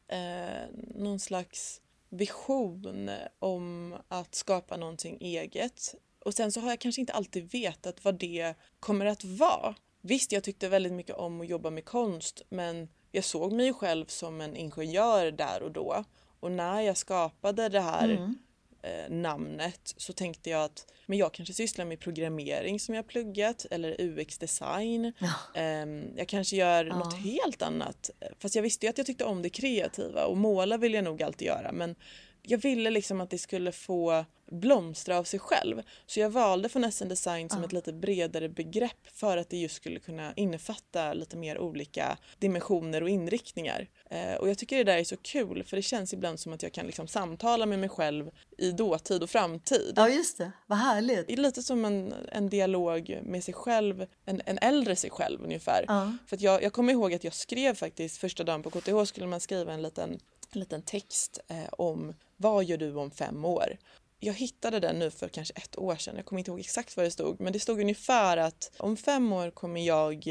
någon 0.96 1.20
slags 1.20 1.82
vision 2.10 3.10
om 3.40 3.96
att 4.08 4.36
skapa 4.36 4.78
någonting 4.78 5.18
eget. 5.22 5.96
Och 6.26 6.34
sen 6.34 6.52
så 6.52 6.60
har 6.60 6.70
jag 6.70 6.80
kanske 6.80 7.02
inte 7.02 7.14
alltid 7.14 7.52
vetat 7.52 8.04
vad 8.04 8.16
det 8.20 8.54
kommer 8.80 9.06
att 9.06 9.24
vara. 9.24 9.76
visst, 10.02 10.32
jag 10.32 10.44
tyckte 10.44 10.70
väldigt 10.70 10.94
mycket 10.94 11.16
om 11.16 11.42
att 11.42 11.50
jobba 11.50 11.70
med 11.70 11.86
konst 11.86 12.42
men 12.50 12.90
jag 13.12 13.24
såg 13.24 13.54
mig 13.54 13.74
själv 13.74 14.06
som 14.06 14.42
en 14.42 14.56
ingenjör 14.56 15.32
där 15.32 15.64
och 15.64 15.72
då. 15.72 16.04
Och 16.40 16.52
när 16.52 16.82
jag 16.82 16.98
skapade 16.98 17.70
det 17.70 17.80
här 17.80 18.10
mm. 18.10 18.36
eh, 18.82 19.10
namnet 19.10 19.94
så 19.98 20.14
tänkte 20.14 20.50
jag 20.50 20.64
att 20.64 20.86
men 21.06 21.18
jag 21.18 21.34
kanske 21.34 21.54
sysslar 21.54 21.86
med 21.86 22.00
programmering 22.00 22.80
som 22.80 22.96
jag 22.96 23.08
pluggat 23.08 23.66
eller 23.72 24.02
UX-design. 24.02 25.14
Ja. 25.20 25.62
Eh, 25.62 25.86
jag 26.16 26.28
kanske 26.28 26.56
gör 26.56 26.86
ja. 26.86 26.98
något 26.98 27.18
helt 27.18 27.62
annat. 27.62 28.10
Fast 28.40 28.56
jag 28.56 28.64
visste 28.64 28.86
ju 28.86 28.90
att 28.90 28.98
jag 28.98 29.08
tyckte 29.08 29.26
om 29.26 29.42
det 29.42 29.50
kreativa 29.50 30.26
och 30.26 30.38
måla 30.38 30.78
vill 30.78 30.94
jag 30.94 31.04
nog 31.04 31.24
alltid 31.24 31.48
göra 31.48 31.72
men 31.72 31.96
jag 32.44 32.58
ville 32.58 32.90
liksom 32.90 33.22
att 33.22 33.30
det 33.30 33.38
skulle 33.38 33.72
få 33.72 34.26
blomstra 34.52 35.18
av 35.18 35.24
sig 35.24 35.40
själv. 35.40 35.82
Så 36.06 36.20
jag 36.20 36.30
valde 36.30 36.70
finesse 36.70 37.06
design 37.06 37.50
som 37.50 37.60
uh. 37.60 37.66
ett 37.66 37.74
lite 37.74 37.94
bredare 37.94 38.50
begrepp 38.50 39.08
för 39.14 39.38
att 39.38 39.50
det 39.50 39.58
just 39.58 39.76
skulle 39.76 40.00
kunna 40.00 40.34
innefatta 40.36 41.14
lite 41.14 41.38
mer 41.38 41.60
olika 41.60 42.18
dimensioner 42.40 43.04
och 43.04 43.10
inriktningar. 43.10 43.88
Eh, 44.10 44.34
och 44.34 44.50
jag 44.50 44.58
tycker 44.58 44.78
det 44.78 44.84
där 44.84 44.98
är 44.98 45.04
så 45.04 45.18
kul 45.18 45.64
för 45.64 45.76
det 45.76 45.82
känns 45.82 46.14
ibland 46.14 46.40
som 46.40 46.54
att 46.54 46.64
jag 46.64 46.72
kan 46.72 46.86
liksom 46.86 47.08
samtala 47.08 47.66
med 47.66 47.80
mig 47.80 47.90
själv 47.90 48.30
i 48.58 48.72
dåtid 48.72 49.24
och 49.24 49.30
framtid. 49.30 49.94
Ja 49.96 50.10
just 50.10 50.38
det, 50.38 50.52
vad 50.68 50.78
härligt. 50.78 51.28
Det 51.28 51.34
är 51.34 51.38
lite 51.38 51.64
som 51.64 51.86
en, 51.86 52.14
en 52.32 52.50
dialog 52.50 53.20
med 53.24 53.44
sig 53.44 53.54
själv, 53.54 54.06
en, 54.26 54.42
en 54.46 54.58
äldre 54.58 54.96
sig 54.96 55.10
själv 55.10 55.44
ungefär. 55.44 55.86
Uh. 55.90 56.12
För 56.28 56.38
jag, 56.40 56.64
jag 56.64 56.74
kommer 56.74 56.94
ihåg 56.94 57.14
att 57.14 57.24
jag 57.24 57.34
skrev 57.34 57.76
faktiskt 57.76 58.18
första 58.18 58.44
dagen 58.44 58.64
på 58.64 58.70
KTH 58.70 59.04
skulle 59.04 59.28
man 59.28 59.40
skriva 59.40 59.74
en 59.74 59.82
liten 59.82 60.20
en 60.56 60.60
liten 60.60 60.82
text 60.82 61.40
eh, 61.48 61.70
om 61.72 62.14
vad 62.38 62.64
gör 62.64 62.78
du 62.78 62.96
om 62.96 63.12
fem 63.12 63.46
år? 63.46 63.78
Jag 64.20 64.34
hittade 64.34 64.80
den 64.80 65.00
nu 65.00 65.12
för 65.12 65.28
kanske 65.28 65.54
ett 65.54 65.78
år 65.78 65.96
sedan, 65.96 66.16
jag 66.16 66.26
kommer 66.26 66.40
inte 66.40 66.52
ihåg 66.52 66.60
exakt 66.60 66.98
vad 66.98 67.06
det 67.06 67.12
stod, 67.12 67.40
men 67.40 67.54
det 67.54 67.60
stod 67.60 67.80
ungefär 67.80 68.38
att 68.38 68.72
om 68.78 68.98
fem 68.98 69.34
år 69.34 69.52
kommer 69.52 69.82
jag 69.82 70.28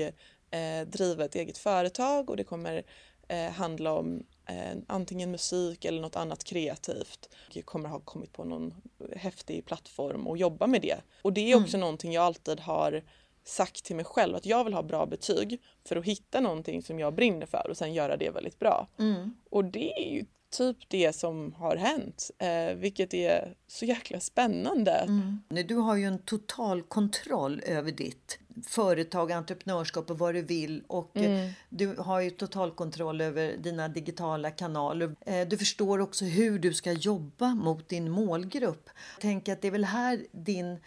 eh, 0.51 0.87
driva 0.87 1.25
ett 1.25 1.35
eget 1.35 1.59
företag 1.59 2.31
och 2.31 2.37
det 2.37 2.45
kommer 2.45 2.83
eh, 3.29 3.51
handla 3.51 3.93
om 3.93 4.27
antingen 4.87 5.31
musik 5.31 5.85
eller 5.85 6.01
något 6.01 6.17
annat 6.17 6.45
kreativt. 6.45 7.29
Jag 7.53 7.67
kommer 7.67 7.89
ha 7.89 8.01
kommit 8.01 8.33
på 8.33 8.45
någon 8.45 8.75
häftig 9.17 9.67
plattform 9.67 10.27
och 10.27 10.39
jobba 10.39 10.67
med 10.67 10.83
det. 10.83 10.97
Och 11.23 11.33
det 11.33 11.53
är 11.53 11.57
också 11.57 11.77
mm. 11.77 11.81
någonting 11.81 12.13
jag 12.13 12.25
alltid 12.25 12.61
har 12.61 13.03
sagt 13.45 13.85
till 13.85 13.97
mig 13.97 14.05
själv 14.05 14.37
att 14.37 14.47
jag 14.47 14.65
vill 14.65 14.75
ha 14.75 14.83
bra 14.83 15.07
betyg 15.07 15.61
för 15.89 15.97
att 15.97 16.05
hitta 16.05 16.41
någonting 16.41 16.83
som 16.83 16.99
jag 16.99 17.15
brinner 17.15 17.47
för 17.47 17.71
och 17.71 17.77
sen 17.77 17.95
göra 17.95 18.17
det 18.17 18.31
väldigt 18.31 18.59
bra. 18.59 18.89
Mm. 18.99 19.35
Och 19.51 19.65
det 19.65 19.93
är 19.93 20.15
ju 20.15 20.25
typ 20.51 20.77
det 20.89 21.13
som 21.13 21.53
har 21.53 21.77
hänt, 21.77 22.31
eh, 22.39 22.75
vilket 22.77 23.15
är 23.15 23.55
så 23.67 23.85
jäkla 23.85 24.21
spännande. 24.21 24.93
Mm. 24.93 25.41
Du 25.49 25.75
har 25.75 25.97
ju 25.97 26.05
en 26.05 26.19
total 26.19 26.83
kontroll 26.83 27.63
över 27.67 27.93
ditt 27.93 28.39
företag, 28.67 29.33
entreprenörskap 29.33 30.11
och 30.11 30.19
vad 30.19 30.35
du 30.35 30.43
vill 30.43 30.83
och 30.87 31.17
eh, 31.17 31.25
mm. 31.25 31.53
du 31.69 31.97
har 31.99 32.21
ju 32.21 32.31
total 32.31 32.71
kontroll 32.71 33.21
över 33.21 33.57
dina 33.57 33.89
digitala 33.89 34.51
kanaler. 34.51 35.17
Eh, 35.27 35.49
du 35.49 35.59
förstår 35.59 35.99
också 35.99 36.25
hur 36.25 36.59
du 36.59 36.75
ska 36.75 36.93
jobba 36.93 37.55
mot 37.55 37.89
din 37.89 38.11
målgrupp. 38.11 38.91
Tänk 39.21 39.49
att 39.49 39.63
det 39.63 39.69
är 39.69 39.73
väl 39.73 39.85
här 39.85 40.27
din 40.33 40.79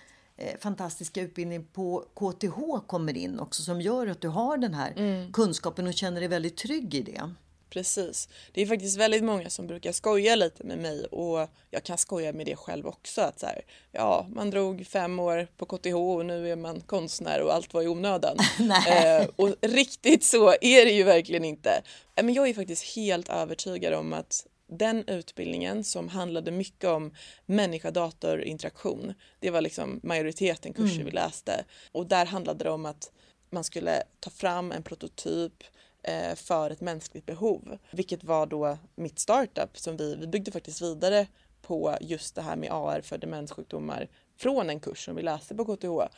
fantastiska 0.60 1.21
utbildning 1.21 1.65
på 1.65 2.06
KTH 2.15 2.88
kommer 2.88 3.17
in 3.17 3.39
också 3.39 3.63
som 3.63 3.82
gör 3.82 4.08
att 4.08 4.21
du 4.21 4.27
har 4.27 4.58
den 4.58 4.73
här 4.73 4.93
mm. 4.97 5.32
kunskapen 5.32 5.88
och 5.88 5.93
känner 5.93 6.19
dig 6.19 6.29
väldigt 6.29 6.58
trygg 6.58 6.95
i 6.95 7.01
det. 7.01 7.29
Precis. 7.73 8.29
Det 8.51 8.62
är 8.62 8.65
faktiskt 8.65 8.97
väldigt 8.97 9.23
många 9.23 9.49
som 9.49 9.67
brukar 9.67 9.91
skoja 9.91 10.36
lite 10.36 10.63
med 10.63 10.77
mig 10.77 11.06
och 11.06 11.49
jag 11.71 11.84
kan 11.84 11.97
skoja 11.97 12.34
med 12.34 12.45
det 12.45 12.56
själv 12.56 12.88
också. 12.88 13.21
Att 13.21 13.39
så 13.39 13.45
här, 13.45 13.62
ja, 13.91 14.27
man 14.29 14.49
drog 14.49 14.88
fem 14.88 15.19
år 15.19 15.47
på 15.58 15.65
KTH 15.65 15.95
och 15.95 16.25
nu 16.25 16.51
är 16.51 16.56
man 16.56 16.82
konstnär 16.82 17.41
och 17.41 17.53
allt 17.53 17.73
var 17.73 17.82
i 17.82 17.88
onödan. 17.88 18.38
eh, 18.88 19.27
och 19.36 19.56
riktigt 19.62 20.23
så 20.23 20.49
är 20.62 20.86
det 20.86 20.91
ju 20.91 21.03
verkligen 21.03 21.45
inte. 21.45 21.84
Eh, 22.15 22.25
men 22.25 22.34
jag 22.34 22.49
är 22.49 22.53
faktiskt 22.53 22.95
helt 22.95 23.29
övertygad 23.29 23.93
om 23.93 24.13
att 24.13 24.45
den 24.77 25.03
utbildningen 25.07 25.83
som 25.83 26.09
handlade 26.09 26.51
mycket 26.51 26.89
om 26.89 27.13
människa-dator 27.45 28.41
interaktion. 28.41 29.13
Det 29.39 29.49
var 29.49 29.62
liksom 29.62 29.99
majoriteten 30.03 30.73
kurser 30.73 30.95
mm. 30.95 31.05
vi 31.05 31.12
läste 31.12 31.65
och 31.91 32.07
där 32.07 32.25
handlade 32.25 32.63
det 32.63 32.69
om 32.69 32.86
att 32.86 33.12
man 33.49 33.63
skulle 33.63 34.03
ta 34.19 34.29
fram 34.29 34.71
en 34.71 34.83
prototyp 34.83 35.63
eh, 36.03 36.36
för 36.36 36.71
ett 36.71 36.81
mänskligt 36.81 37.25
behov, 37.25 37.77
vilket 37.91 38.23
var 38.23 38.45
då 38.45 38.77
mitt 38.95 39.19
startup 39.19 39.77
som 39.77 39.97
vi, 39.97 40.15
vi 40.15 40.27
byggde 40.27 40.51
faktiskt 40.51 40.81
vidare 40.81 41.27
på 41.62 41.97
just 42.01 42.36
det 42.36 42.41
här 42.41 42.55
med 42.55 42.71
AR 42.71 43.01
för 43.01 43.17
demenssjukdomar 43.17 44.09
från 44.38 44.69
en 44.69 44.79
kurs 44.79 45.05
som 45.05 45.15
vi 45.15 45.21
läste 45.21 45.55
på 45.55 45.65
KTH. 45.65 46.15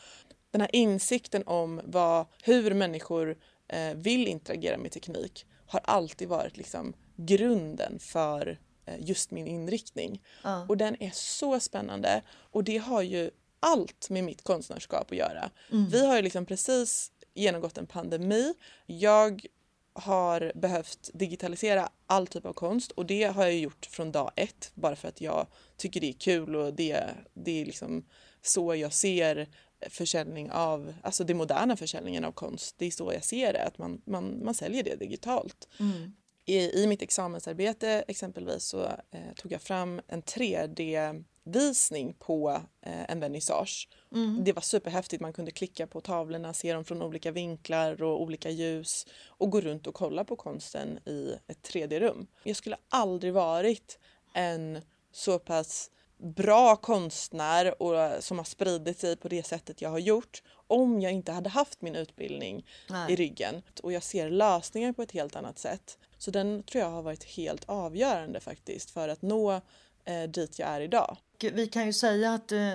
Den 0.52 0.62
här 0.62 0.76
insikten 0.76 1.44
om 1.46 1.82
vad, 1.84 2.26
hur 2.44 2.74
människor 2.74 3.38
eh, 3.68 3.94
vill 3.96 4.28
interagera 4.28 4.78
med 4.78 4.92
teknik 4.92 5.46
har 5.68 5.82
alltid 5.84 6.28
varit 6.28 6.58
liksom 6.58 6.94
grunden 7.16 8.00
för 8.00 8.60
eh, 8.86 8.96
just 9.00 9.32
min 9.32 9.48
inriktning. 9.48 10.22
Ja. 10.44 10.66
Och 10.70 10.78
den 10.78 11.04
är 11.04 11.12
så 11.14 11.60
spännande 11.60 12.22
och 12.30 12.64
det 12.64 12.78
har 12.78 13.02
ju 13.02 13.32
allt 13.60 14.10
med 14.10 14.24
mitt 14.24 14.44
konstnärskap 14.44 15.12
att 15.12 15.18
göra. 15.18 15.50
Mm. 15.72 15.90
Vi 15.90 16.06
har 16.06 16.16
ju 16.16 16.22
liksom 16.22 16.46
precis 16.46 17.12
genomgått 17.34 17.78
en 17.78 17.88
pandemi. 17.88 18.54
Jag 18.86 19.46
har 19.94 20.52
behövt 20.56 21.10
digitalisera 21.14 21.90
all 22.08 22.28
typ 22.28 22.46
av 22.46 22.54
konst 22.54 22.92
och 22.92 23.06
det 23.06 23.24
har 23.24 23.44
jag 23.44 23.56
gjort 23.56 23.86
från 23.86 24.12
dag 24.12 24.32
ett 24.36 24.72
bara 24.74 24.96
för 24.96 25.08
att 25.08 25.22
jag 25.22 25.48
tycker 25.78 26.02
det 26.02 26.10
är 26.10 26.14
kul 26.14 26.56
och 26.56 26.74
det, 26.74 27.10
det 27.34 27.62
är 27.62 27.66
liksom 27.66 28.06
så 28.42 28.76
jag 28.76 28.94
ser 28.94 29.48
försäljning 29.90 30.52
av, 30.52 30.94
alltså 31.04 31.24
den 31.24 31.38
moderna 31.38 31.78
försäljningen 31.78 32.26
av 32.26 32.32
konst. 32.32 32.76
Det 32.78 32.86
är 32.86 32.92
så 32.92 33.14
jag 33.14 33.24
ser 33.24 33.54
det, 33.54 33.64
att 33.64 33.78
man, 33.78 34.02
man, 34.06 34.46
man 34.46 34.54
säljer 34.54 34.84
det 34.84 34.96
digitalt. 34.96 35.68
Mm 35.80 36.12
i, 36.46 36.84
i 36.84 36.88
mitt 36.88 37.02
examensarbete 37.02 38.04
exempelvis 38.08 38.64
så 38.64 38.84
eh, 38.84 39.34
tog 39.36 39.52
jag 39.52 39.62
fram 39.62 40.02
en 40.08 40.24
3D-visning 40.24 42.14
på 42.14 42.62
eh, 42.82 43.12
en 43.12 43.20
vernissage. 43.20 43.90
Mm. 44.12 44.44
Det 44.44 44.54
var 44.54 44.62
superhäftigt, 44.62 45.22
man 45.22 45.34
kunde 45.34 45.52
klicka 45.52 45.88
på 45.88 46.02
tavlorna, 46.02 46.54
se 46.54 46.74
dem 46.74 46.86
från 46.86 47.02
olika 47.02 47.32
vinklar 47.32 48.04
och 48.04 48.22
olika 48.22 48.50
ljus 48.50 49.08
och 49.28 49.50
gå 49.50 49.62
runt 49.62 49.88
och 49.88 49.94
kolla 49.94 50.24
på 50.24 50.36
konsten 50.36 51.00
i 51.06 51.36
ett 51.48 51.70
3D-rum. 51.74 52.28
Jag 52.44 52.56
skulle 52.56 52.78
aldrig 52.90 53.34
varit 53.34 54.00
en 54.34 54.82
så 55.12 55.40
pass 55.40 55.92
bra 56.18 56.76
konstnär 56.76 57.82
och 57.82 58.24
som 58.24 58.38
har 58.38 58.46
spridit 58.46 59.00
sig 59.00 59.18
på 59.18 59.28
det 59.28 59.46
sättet 59.46 59.82
jag 59.82 59.90
har 59.90 60.00
gjort 60.00 60.44
om 60.68 61.02
jag 61.02 61.12
inte 61.12 61.32
hade 61.32 61.50
haft 61.50 61.82
min 61.82 61.96
utbildning 61.96 62.66
Nej. 62.90 63.14
i 63.14 63.16
ryggen. 63.16 63.62
Och 63.84 63.94
jag 63.94 64.04
ser 64.04 64.30
lösningar 64.30 64.94
på 64.94 65.02
ett 65.02 65.12
helt 65.12 65.36
annat 65.36 65.60
sätt. 65.60 65.98
Så 66.26 66.32
den 66.32 66.64
tror 66.64 66.84
jag 66.84 66.92
har 66.92 67.02
varit 67.02 67.24
helt 67.24 67.64
avgörande 67.66 68.40
faktiskt 68.40 68.92
för 68.92 69.10
att 69.10 69.22
nå 69.22 69.62
eh, 70.06 70.24
dit 70.30 70.60
jag 70.60 70.70
är 70.70 70.82
idag. 70.82 71.18
Vi 71.54 71.68
kan 71.68 71.86
ju 71.86 71.94
säga 71.94 72.34
att 72.34 72.52
eh, 72.52 72.74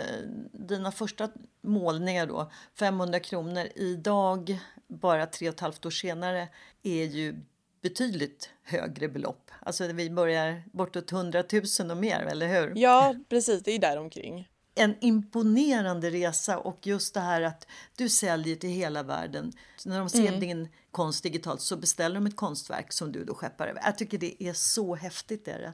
dina 0.52 0.92
första 0.92 1.28
målningar 1.60 2.26
då, 2.26 2.50
500 2.78 3.20
kronor, 3.20 3.68
idag 3.74 4.58
bara 4.88 5.26
tre 5.26 5.48
och 5.48 5.54
ett 5.54 5.60
halvt 5.60 5.86
år 5.86 5.90
senare 5.90 6.48
är 6.82 7.04
ju 7.04 7.36
betydligt 7.82 8.50
högre 8.62 9.08
belopp. 9.08 9.50
Alltså 9.60 9.86
vi 9.86 10.10
börjar 10.10 10.62
bortåt 10.72 11.12
100 11.12 11.44
000 11.80 11.90
och 11.90 11.96
mer, 11.96 12.20
eller 12.20 12.48
hur? 12.48 12.72
Ja, 12.76 13.14
precis. 13.28 13.62
Det 13.62 13.72
är 13.72 13.78
där 13.78 13.96
omkring 13.96 14.49
en 14.80 14.96
imponerande 15.00 16.10
resa 16.10 16.58
och 16.58 16.86
just 16.86 17.14
det 17.14 17.20
här 17.20 17.42
att 17.42 17.66
du 17.96 18.08
säljer 18.08 18.56
till 18.56 18.70
hela 18.70 19.02
världen. 19.02 19.52
Så 19.76 19.88
när 19.88 19.98
de 19.98 20.08
ser 20.08 20.28
mm. 20.28 20.40
din 20.40 20.68
konst 20.90 21.22
digitalt 21.22 21.60
så 21.60 21.76
beställer 21.76 22.14
de 22.14 22.26
ett 22.26 22.36
konstverk 22.36 22.92
som 22.92 23.12
du 23.12 23.24
då 23.24 23.34
skeppar 23.34 23.66
över. 23.66 23.82
Jag 23.84 23.98
tycker 23.98 24.18
det 24.18 24.42
är 24.42 24.52
så 24.52 24.94
häftigt. 24.94 25.48
Är 25.48 25.58
det. 25.58 25.72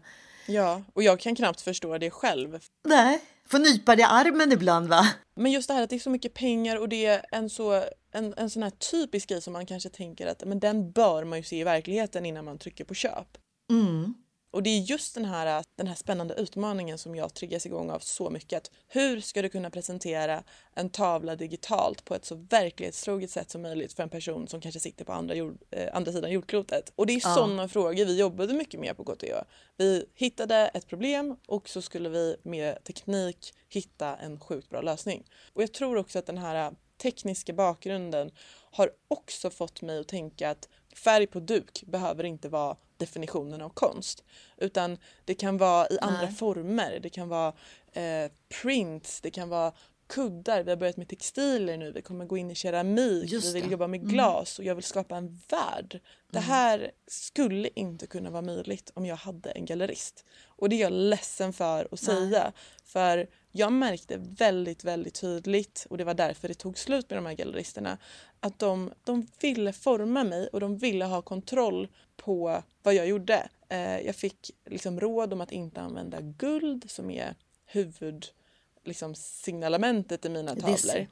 Ja, 0.52 0.82
och 0.92 1.02
jag 1.02 1.20
kan 1.20 1.36
knappt 1.36 1.60
förstå 1.60 1.98
det 1.98 2.10
själv. 2.10 2.58
Nej, 2.88 3.20
får 3.46 3.58
nypa 3.58 3.96
dig 3.96 4.02
i 4.02 4.06
armen 4.10 4.52
ibland 4.52 4.88
va? 4.88 5.08
Men 5.34 5.52
just 5.52 5.68
det 5.68 5.74
här 5.74 5.82
att 5.82 5.90
det 5.90 5.96
är 5.96 6.00
så 6.00 6.10
mycket 6.10 6.34
pengar 6.34 6.76
och 6.76 6.88
det 6.88 7.06
är 7.06 7.24
en, 7.30 7.50
så, 7.50 7.84
en, 8.12 8.34
en 8.36 8.50
sån 8.50 8.62
här 8.62 8.70
typisk 8.70 9.28
grej 9.28 9.42
som 9.42 9.52
man 9.52 9.66
kanske 9.66 9.88
tänker 9.88 10.26
att 10.26 10.44
men 10.44 10.60
den 10.60 10.92
bör 10.92 11.24
man 11.24 11.38
ju 11.38 11.44
se 11.44 11.60
i 11.60 11.64
verkligheten 11.64 12.26
innan 12.26 12.44
man 12.44 12.58
trycker 12.58 12.84
på 12.84 12.94
köp. 12.94 13.38
Mm. 13.70 14.14
Och 14.56 14.62
det 14.62 14.70
är 14.70 14.80
just 14.80 15.14
den 15.14 15.24
här, 15.24 15.64
den 15.76 15.86
här 15.86 15.94
spännande 15.94 16.34
utmaningen 16.34 16.98
som 16.98 17.14
jag 17.14 17.34
triggas 17.34 17.66
igång 17.66 17.90
av 17.90 17.98
så 17.98 18.30
mycket. 18.30 18.56
Att 18.56 18.70
hur 18.88 19.20
ska 19.20 19.42
du 19.42 19.48
kunna 19.48 19.70
presentera 19.70 20.42
en 20.74 20.90
tavla 20.90 21.36
digitalt 21.36 22.04
på 22.04 22.14
ett 22.14 22.24
så 22.24 22.34
verklighetstroget 22.34 23.30
sätt 23.30 23.50
som 23.50 23.62
möjligt 23.62 23.92
för 23.92 24.02
en 24.02 24.08
person 24.08 24.48
som 24.48 24.60
kanske 24.60 24.80
sitter 24.80 25.04
på 25.04 25.12
andra, 25.12 25.34
jord, 25.34 25.58
eh, 25.70 25.96
andra 25.96 26.12
sidan 26.12 26.30
jordklotet? 26.30 26.92
Och 26.96 27.06
det 27.06 27.12
är 27.12 27.20
ja. 27.24 27.34
sådana 27.34 27.68
frågor 27.68 28.04
vi 28.04 28.18
jobbade 28.18 28.54
mycket 28.54 28.80
med 28.80 28.96
på 28.96 29.04
KTH. 29.04 29.34
Vi 29.76 30.04
hittade 30.14 30.70
ett 30.74 30.86
problem 30.86 31.36
och 31.46 31.68
så 31.68 31.82
skulle 31.82 32.08
vi 32.08 32.36
med 32.42 32.84
teknik 32.84 33.54
hitta 33.68 34.16
en 34.16 34.40
sjukt 34.40 34.70
bra 34.70 34.80
lösning. 34.80 35.24
Och 35.52 35.62
jag 35.62 35.72
tror 35.72 35.96
också 35.96 36.18
att 36.18 36.26
den 36.26 36.38
här 36.38 36.72
tekniska 37.02 37.52
bakgrunden 37.52 38.30
har 38.70 38.90
också 39.08 39.50
fått 39.50 39.82
mig 39.82 39.98
att 39.98 40.08
tänka 40.08 40.50
att 40.50 40.68
färg 40.96 41.26
på 41.26 41.40
duk 41.40 41.84
behöver 41.86 42.24
inte 42.24 42.48
vara 42.48 42.76
definitionen 42.96 43.62
av 43.62 43.68
konst. 43.68 44.24
Utan 44.56 44.98
det 45.24 45.34
kan 45.34 45.58
vara 45.58 45.86
i 45.88 45.98
andra 46.00 46.22
Nej. 46.22 46.32
former. 46.34 46.98
Det 47.02 47.10
kan 47.10 47.28
vara 47.28 47.52
eh, 47.92 48.30
prints, 48.62 49.20
det 49.20 49.30
kan 49.30 49.48
vara 49.48 49.72
kuddar, 50.08 50.62
vi 50.62 50.70
har 50.70 50.76
börjat 50.76 50.96
med 50.96 51.08
textiler 51.08 51.76
nu, 51.76 51.92
vi 51.92 52.02
kommer 52.02 52.24
gå 52.24 52.36
in 52.36 52.50
i 52.50 52.54
keramik, 52.54 53.32
Just 53.32 53.48
vi 53.48 53.52
vill 53.52 53.62
det. 53.62 53.70
jobba 53.72 53.86
med 53.86 54.08
glas 54.10 54.58
och 54.58 54.64
jag 54.64 54.74
vill 54.74 54.84
skapa 54.84 55.16
en 55.16 55.40
värld. 55.48 56.00
Det 56.30 56.38
här 56.38 56.90
skulle 57.06 57.68
inte 57.74 58.06
kunna 58.06 58.30
vara 58.30 58.42
möjligt 58.42 58.90
om 58.94 59.06
jag 59.06 59.16
hade 59.16 59.50
en 59.50 59.64
gallerist. 59.64 60.24
Och 60.46 60.68
det 60.68 60.76
är 60.76 60.80
jag 60.80 60.92
ledsen 60.92 61.52
för 61.52 61.88
att 61.92 62.00
säga. 62.00 62.52
För 62.84 63.26
jag 63.52 63.72
märkte 63.72 64.16
väldigt, 64.18 64.84
väldigt 64.84 65.20
tydligt 65.20 65.86
och 65.90 65.98
det 65.98 66.04
var 66.04 66.14
därför 66.14 66.48
det 66.48 66.54
tog 66.54 66.78
slut 66.78 67.10
med 67.10 67.18
de 67.18 67.26
här 67.26 67.34
galleristerna. 67.34 67.98
Att 68.46 68.58
de, 68.58 68.92
de 69.04 69.26
ville 69.40 69.72
forma 69.72 70.24
mig 70.24 70.48
och 70.48 70.60
de 70.60 70.76
ville 70.76 71.04
ha 71.04 71.22
kontroll 71.22 71.88
på 72.16 72.62
vad 72.82 72.94
jag 72.94 73.06
gjorde. 73.06 73.48
Eh, 73.68 74.00
jag 74.00 74.16
fick 74.16 74.50
liksom 74.66 75.00
råd 75.00 75.32
om 75.32 75.40
att 75.40 75.52
inte 75.52 75.80
använda 75.80 76.20
guld 76.20 76.90
som 76.90 77.10
är 77.10 77.34
huvud 77.66 78.26
liksom 78.84 79.14
signalementet 79.14 80.24
i 80.24 80.28
mina 80.28 80.54
tavlor. 80.54 81.06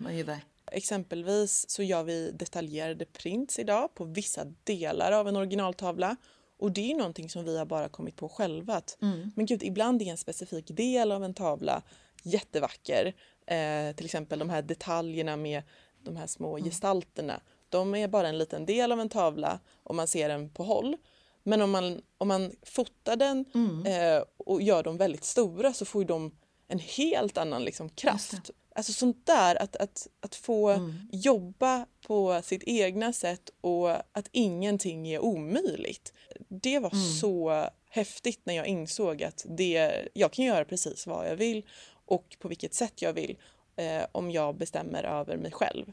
Exempelvis 0.72 1.70
så 1.70 1.82
gör 1.82 2.02
vi 2.02 2.30
detaljerade 2.30 3.04
prints 3.04 3.58
idag 3.58 3.94
på 3.94 4.04
vissa 4.04 4.44
delar 4.64 5.12
av 5.12 5.28
en 5.28 5.36
originaltavla. 5.36 6.16
Och 6.58 6.72
det 6.72 6.92
är 6.92 6.94
någonting 6.96 7.30
som 7.30 7.44
vi 7.44 7.58
har 7.58 7.66
bara 7.66 7.88
kommit 7.88 8.16
på 8.16 8.28
själva. 8.28 8.74
Att, 8.74 8.96
Men 9.36 9.46
gud, 9.46 9.62
ibland 9.62 10.02
är 10.02 10.06
en 10.06 10.16
specifik 10.16 10.66
del 10.68 11.12
av 11.12 11.24
en 11.24 11.34
tavla 11.34 11.82
jättevacker. 12.22 13.14
Eh, 13.46 13.94
till 13.96 14.04
exempel 14.04 14.38
de 14.38 14.50
här 14.50 14.62
detaljerna 14.62 15.36
med 15.36 15.62
de 16.04 16.16
här 16.16 16.26
små 16.26 16.58
gestalterna. 16.58 17.40
De 17.68 17.94
är 17.94 18.08
bara 18.08 18.28
en 18.28 18.38
liten 18.38 18.66
del 18.66 18.92
av 18.92 19.00
en 19.00 19.08
tavla 19.08 19.60
om 19.82 19.96
man 19.96 20.08
ser 20.08 20.28
den 20.28 20.50
på 20.50 20.62
håll. 20.62 20.96
Men 21.42 21.62
om 21.62 21.70
man, 21.70 22.02
om 22.18 22.28
man 22.28 22.52
fotar 22.62 23.16
den 23.16 23.44
eh, 23.86 24.22
och 24.36 24.62
gör 24.62 24.82
dem 24.82 24.96
väldigt 24.96 25.24
stora 25.24 25.72
så 25.72 25.84
får 25.84 26.04
de 26.04 26.30
en 26.68 26.78
helt 26.78 27.38
annan 27.38 27.64
liksom, 27.64 27.88
kraft. 27.88 28.50
Alltså 28.74 28.92
sånt 28.92 29.26
där, 29.26 29.62
att, 29.62 29.76
att, 29.76 30.08
att 30.20 30.34
få 30.34 30.90
jobba 31.12 31.86
på 32.06 32.40
sitt 32.42 32.62
egna 32.66 33.12
sätt 33.12 33.50
och 33.60 33.90
att 33.90 34.28
ingenting 34.32 35.08
är 35.08 35.18
omöjligt. 35.18 36.12
Det 36.48 36.78
var 36.78 37.20
så 37.20 37.68
häftigt 37.90 38.40
när 38.44 38.54
jag 38.54 38.66
insåg 38.66 39.22
att 39.22 39.46
det, 39.48 40.08
jag 40.14 40.32
kan 40.32 40.44
göra 40.44 40.64
precis 40.64 41.06
vad 41.06 41.28
jag 41.28 41.36
vill 41.36 41.66
och 42.06 42.36
på 42.40 42.48
vilket 42.48 42.74
sätt 42.74 43.02
jag 43.02 43.12
vill 43.12 43.36
eh, 43.76 44.06
om 44.12 44.30
jag 44.30 44.56
bestämmer 44.56 45.04
över 45.04 45.36
mig 45.36 45.50
själv. 45.52 45.92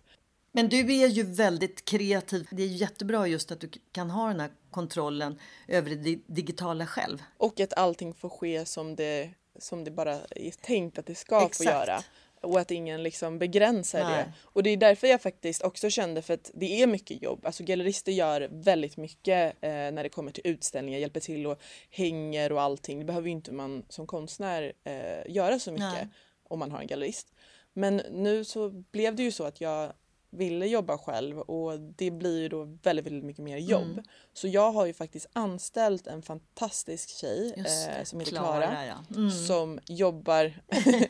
Men 0.52 0.70
du 0.70 0.80
är 1.04 1.08
ju 1.08 1.24
väldigt 1.24 1.86
kreativ. 1.86 2.48
Det 2.52 2.64
är 2.64 2.68
jättebra 2.68 3.28
just 3.28 3.52
att 3.52 3.60
du 3.60 3.70
kan 3.92 4.10
ha 4.10 4.28
den 4.28 4.40
här 4.40 4.52
kontrollen 4.72 5.40
över 5.68 5.90
det 5.90 5.96
di- 5.96 6.24
digitala 6.28 6.88
själv. 6.88 7.24
Och 7.38 7.60
att 7.60 7.74
allting 7.74 8.14
får 8.14 8.30
ske 8.30 8.66
som 8.66 8.96
det, 8.96 9.30
som 9.60 9.84
det 9.84 9.92
bara 9.92 10.14
är 10.30 10.52
tänkt 10.62 11.00
att 11.00 11.06
det 11.06 11.16
ska 11.16 11.40
få 11.40 11.46
Exakt. 11.46 11.70
göra. 11.70 12.04
Och 12.42 12.60
att 12.60 12.72
ingen 12.72 13.04
liksom 13.04 13.40
begränsar 13.40 14.04
Nej. 14.04 14.16
det. 14.18 14.34
Och 14.44 14.64
det 14.64 14.70
är 14.70 14.78
därför 14.78 15.08
jag 15.08 15.22
faktiskt 15.22 15.62
också 15.62 15.90
kände 15.90 16.22
för 16.22 16.34
att 16.34 16.52
det 16.54 16.82
är 16.82 16.88
mycket 16.88 17.22
jobb. 17.22 17.46
Alltså 17.46 17.64
gallerister 17.64 18.12
gör 18.12 18.50
väldigt 18.52 18.98
mycket 18.98 19.56
eh, 19.62 19.70
när 19.70 20.04
det 20.04 20.10
kommer 20.10 20.32
till 20.32 20.48
utställningar, 20.48 21.00
hjälper 21.00 21.20
till 21.20 21.48
och 21.48 21.62
hänger 21.90 22.52
och 22.52 22.62
allting. 22.62 23.00
Det 23.00 23.06
behöver 23.06 23.28
ju 23.28 23.32
inte 23.32 23.52
man 23.52 23.86
som 23.90 24.08
konstnär 24.08 24.74
eh, 24.84 25.32
göra 25.34 25.60
så 25.60 25.72
mycket 25.72 25.94
Nej. 25.94 26.08
om 26.44 26.60
man 26.60 26.72
har 26.72 26.80
en 26.80 26.88
gallerist. 26.88 27.28
Men 27.74 28.02
nu 28.12 28.44
så 28.44 28.70
blev 28.70 29.16
det 29.16 29.24
ju 29.24 29.32
så 29.32 29.44
att 29.44 29.62
jag 29.62 29.94
ville 30.32 30.68
jobba 30.68 30.98
själv 30.98 31.40
och 31.40 31.80
det 31.80 32.12
blir 32.12 32.40
ju 32.40 32.50
då 32.50 32.78
väldigt, 32.84 33.06
väldigt 33.06 33.24
mycket 33.24 33.44
mer 33.44 33.58
jobb. 33.58 33.92
Mm. 33.92 34.04
Så 34.34 34.48
jag 34.48 34.72
har 34.72 34.86
ju 34.86 34.94
faktiskt 34.94 35.28
anställt 35.34 36.08
en 36.08 36.22
fantastisk 36.22 37.10
tjej 37.10 37.54
eh, 37.58 38.04
som 38.04 38.20
heter 38.20 38.32
Klara, 38.32 38.86
ja. 38.86 39.16
Mm. 39.16 39.32
som 39.32 39.80
jobbar, 39.88 40.54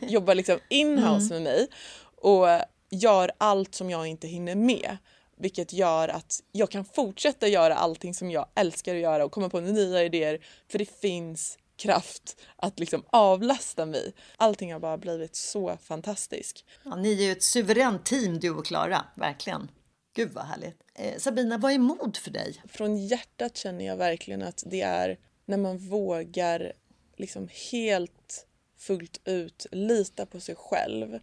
jobbar 0.00 0.34
liksom 0.34 0.58
in-house 0.68 1.34
med 1.34 1.42
mig 1.42 1.68
och 2.16 2.46
gör 2.90 3.32
allt 3.38 3.74
som 3.74 3.90
jag 3.90 4.06
inte 4.06 4.28
hinner 4.28 4.54
med. 4.54 4.96
Vilket 5.36 5.72
gör 5.72 6.08
att 6.08 6.40
jag 6.52 6.70
kan 6.70 6.84
fortsätta 6.84 7.48
göra 7.48 7.74
allting 7.74 8.14
som 8.14 8.30
jag 8.30 8.46
älskar 8.54 8.94
att 8.94 9.00
göra 9.00 9.24
och 9.24 9.32
komma 9.32 9.48
på 9.48 9.60
nya 9.60 10.02
idéer 10.02 10.38
för 10.68 10.78
det 10.78 11.00
finns 11.00 11.58
kraft 11.82 12.40
att 12.56 12.78
liksom 12.78 13.04
avlasta 13.10 13.86
mig. 13.86 14.12
Allting 14.36 14.72
har 14.72 14.80
bara 14.80 14.98
blivit 14.98 15.36
så 15.36 15.76
fantastiskt. 15.76 16.64
Ja, 16.84 16.96
ni 16.96 17.12
är 17.12 17.26
ju 17.26 17.32
ett 17.32 17.42
suveränt 17.42 18.04
team 18.04 18.38
du 18.40 18.50
och 18.50 18.66
Klara, 18.66 19.04
verkligen. 19.14 19.70
Gud 20.14 20.32
vad 20.32 20.44
härligt. 20.44 20.82
Eh, 20.94 21.18
Sabina, 21.18 21.58
vad 21.58 21.72
är 21.72 21.78
mod 21.78 22.16
för 22.16 22.30
dig? 22.30 22.62
Från 22.68 22.96
hjärtat 22.96 23.56
känner 23.56 23.84
jag 23.86 23.96
verkligen 23.96 24.42
att 24.42 24.62
det 24.66 24.80
är 24.80 25.18
när 25.44 25.56
man 25.56 25.78
vågar 25.78 26.72
liksom 27.16 27.48
helt 27.72 28.46
fullt 28.78 29.20
ut 29.24 29.66
lita 29.70 30.26
på 30.26 30.40
sig 30.40 30.54
själv 30.54 31.18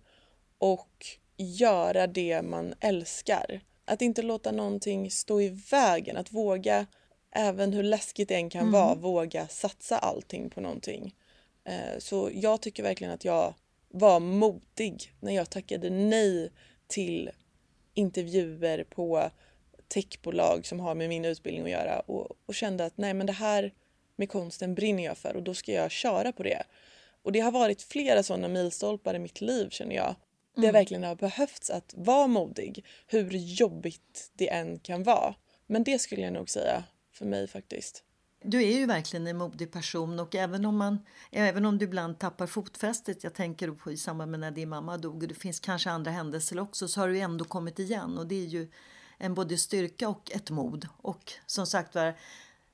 och 0.58 1.06
göra 1.38 2.08
det 2.08 2.42
man 2.42 2.74
älskar. 2.80 3.62
Att 3.86 4.02
inte 4.02 4.22
låta 4.22 4.52
någonting 4.52 5.12
stå 5.12 5.42
i 5.42 5.50
vägen, 5.72 6.18
att 6.18 6.32
våga, 6.32 6.86
även 7.32 7.74
hur 7.74 7.84
läskigt 7.84 8.28
det 8.30 8.36
än 8.36 8.50
kan 8.50 8.72
vara, 8.72 8.96
våga 8.96 9.48
satsa 9.48 9.98
allting 9.98 10.50
på 10.50 10.62
någonting. 10.62 11.16
Eh, 11.64 12.00
Så 12.00 12.30
jag 12.34 12.62
tycker 12.62 12.84
verkligen 12.84 13.14
att 13.14 13.26
jag 13.26 13.54
var 13.90 14.20
modig 14.20 15.14
när 15.20 15.36
jag 15.36 15.50
tackade 15.50 15.90
nej 15.90 16.52
till 16.88 17.30
intervjuer 17.94 18.84
på 18.84 19.30
techbolag 19.88 20.66
som 20.66 20.80
har 20.80 20.96
med 20.96 21.10
min 21.10 21.26
utbildning 21.26 21.64
att 21.64 21.70
göra 21.72 22.00
och, 22.00 22.28
och 22.46 22.56
kände 22.56 22.86
att 22.86 22.98
nej 22.98 23.14
men 23.14 23.28
det 23.28 23.34
här 23.34 23.74
med 24.16 24.30
konsten 24.30 24.76
brinner 24.76 25.04
jag 25.04 25.18
för 25.18 25.36
och 25.36 25.44
då 25.44 25.54
ska 25.54 25.72
jag 25.72 25.92
köra 25.92 26.32
på 26.32 26.44
det. 26.44 26.64
Och 27.22 27.32
det 27.32 27.40
har 27.40 27.52
varit 27.52 27.82
flera 27.82 28.24
sådana 28.24 28.48
milstolpar 28.48 29.14
i 29.14 29.20
mitt 29.20 29.42
liv 29.42 29.70
känner 29.70 29.96
jag. 29.96 30.16
Det 30.56 30.72
verkligen 30.72 31.04
har 31.04 31.16
behövts 31.16 31.70
att 31.70 31.94
vara 31.98 32.28
modig, 32.28 32.86
hur 33.08 33.32
jobbigt 33.32 34.32
det 34.34 34.50
än 34.50 34.80
kan 34.80 35.04
vara. 35.04 35.36
Men 35.68 35.84
det 35.84 36.00
skulle 36.00 36.22
jag 36.22 36.34
nog 36.34 36.50
säga 36.50 36.84
för 37.20 37.26
mig 37.26 37.48
faktiskt. 37.48 38.04
Du 38.44 38.64
är 38.64 38.80
ju 38.80 38.86
verkligen 38.86 39.28
en 39.28 39.38
modig 39.38 39.72
person 39.72 40.20
och 40.20 40.36
även 40.36 40.66
om, 40.66 40.78
man, 40.78 41.00
även 41.32 41.66
om 41.66 41.78
du 41.78 41.86
ibland 41.86 42.20
tappar 42.20 42.48
fotfästet, 42.48 43.24
jag 43.24 43.34
tänker 43.34 43.72
på 43.72 43.92
i 43.92 43.98
samband 43.98 44.32
med 44.32 44.40
när 44.40 44.52
din 44.52 44.70
mamma 44.70 44.98
dog 44.98 45.24
och 45.24 45.28
det 45.28 45.36
finns 45.36 45.60
kanske 45.60 45.90
andra 45.92 46.12
händelser 46.12 46.60
också, 46.60 46.88
så 46.88 47.00
har 47.00 47.08
du 47.08 47.20
ändå 47.20 47.46
kommit 47.46 47.80
igen 47.80 48.18
och 48.18 48.28
det 48.28 48.36
är 48.36 48.48
ju 48.48 48.72
en 49.18 49.34
både 49.34 49.58
styrka 49.58 50.10
och 50.10 50.32
ett 50.32 50.50
mod. 50.50 50.88
Och 50.98 51.34
som 51.46 51.66
sagt 51.66 51.96
var, 51.96 52.18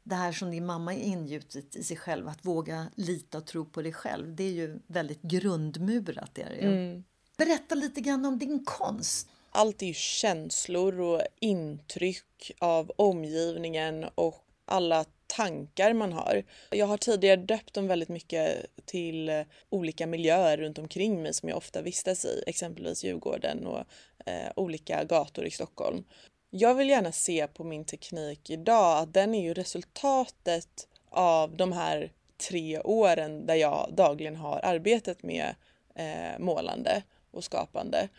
det 0.04 0.16
här 0.16 0.32
som 0.32 0.52
din 0.52 0.66
mamma 0.66 0.94
är 0.94 1.02
ingjutit 1.02 1.76
i 1.76 1.84
sig 1.84 1.98
själv, 1.98 2.28
att 2.28 2.46
våga 2.46 2.88
lita 2.96 3.38
och 3.38 3.46
tro 3.46 3.66
på 3.66 3.82
dig 3.82 3.94
själv, 3.94 4.36
det 4.36 4.44
är 4.44 4.52
ju 4.52 4.80
väldigt 4.88 5.22
grundmurat. 5.22 6.38
Är 6.38 6.50
det 6.50 6.56
ju. 6.56 7.04
Berätta 7.38 7.76
lite 7.76 8.02
grann 8.02 8.26
om 8.26 8.40
din 8.40 8.66
konst 8.66 9.30
allt 9.56 9.82
är 9.82 9.86
ju 9.86 9.94
känslor 9.94 11.00
och 11.00 11.22
intryck 11.40 12.52
av 12.60 12.92
omgivningen 12.96 14.06
och 14.16 14.46
alla 14.66 15.06
tankar 15.28 15.94
man 15.94 16.14
har. 16.14 16.44
Jag 16.70 16.86
har 16.86 16.98
tidigare 16.98 17.36
döpt 17.36 17.74
dem 17.74 17.88
väldigt 17.88 18.10
mycket 18.10 18.66
till 18.86 19.44
olika 19.70 20.08
miljöer 20.08 20.58
runt 20.58 20.78
omkring 20.80 21.24
mig 21.24 21.34
som 21.34 21.50
jag 21.50 21.58
ofta 21.58 21.82
vistas 21.82 22.26
i, 22.26 22.44
exempelvis 22.48 23.04
Djurgården 23.04 23.68
och 23.68 23.80
eh, 24.26 24.52
olika 24.56 25.04
gator 25.04 25.46
i 25.46 25.52
Stockholm. 25.52 26.04
Jag 26.50 26.76
vill 26.76 26.90
gärna 26.90 27.12
se 27.12 27.48
på 27.48 27.64
min 27.64 27.86
teknik 27.86 28.50
idag 28.50 28.98
att 28.98 29.14
den 29.14 29.36
är 29.36 29.44
ju 29.44 29.54
resultatet 29.54 30.88
av 31.10 31.56
de 31.58 31.72
här 31.72 32.12
tre 32.50 32.80
åren 32.80 33.46
där 33.46 33.56
jag 33.56 33.90
dagligen 33.94 34.36
har 34.36 34.60
arbetat 34.64 35.24
med 35.24 35.56
eh, 35.96 36.40
målande 36.40 37.04
och 37.32 37.44
skapande. 37.44 38.10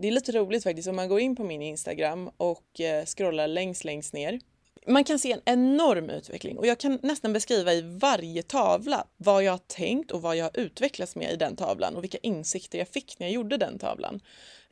Det 0.00 0.08
är 0.08 0.12
lite 0.12 0.32
roligt 0.32 0.62
faktiskt 0.62 0.88
om 0.88 0.96
man 0.96 1.08
går 1.08 1.20
in 1.20 1.36
på 1.36 1.44
min 1.44 1.62
Instagram 1.62 2.30
och 2.36 2.80
eh, 2.80 3.04
scrollar 3.04 3.48
längst 3.48 3.84
längst 3.84 4.12
ner. 4.12 4.40
Man 4.86 5.04
kan 5.04 5.18
se 5.18 5.32
en 5.32 5.40
enorm 5.44 6.10
utveckling 6.10 6.58
och 6.58 6.66
jag 6.66 6.78
kan 6.78 6.98
nästan 7.02 7.32
beskriva 7.32 7.72
i 7.72 7.80
varje 7.80 8.42
tavla 8.42 9.06
vad 9.16 9.44
jag 9.44 9.52
har 9.52 9.58
tänkt 9.58 10.10
och 10.10 10.22
vad 10.22 10.36
jag 10.36 10.44
har 10.44 10.60
utvecklats 10.60 11.16
med 11.16 11.32
i 11.32 11.36
den 11.36 11.56
tavlan 11.56 11.96
och 11.96 12.02
vilka 12.02 12.18
insikter 12.18 12.78
jag 12.78 12.88
fick 12.88 13.18
när 13.18 13.26
jag 13.26 13.34
gjorde 13.34 13.56
den 13.56 13.78
tavlan. 13.78 14.20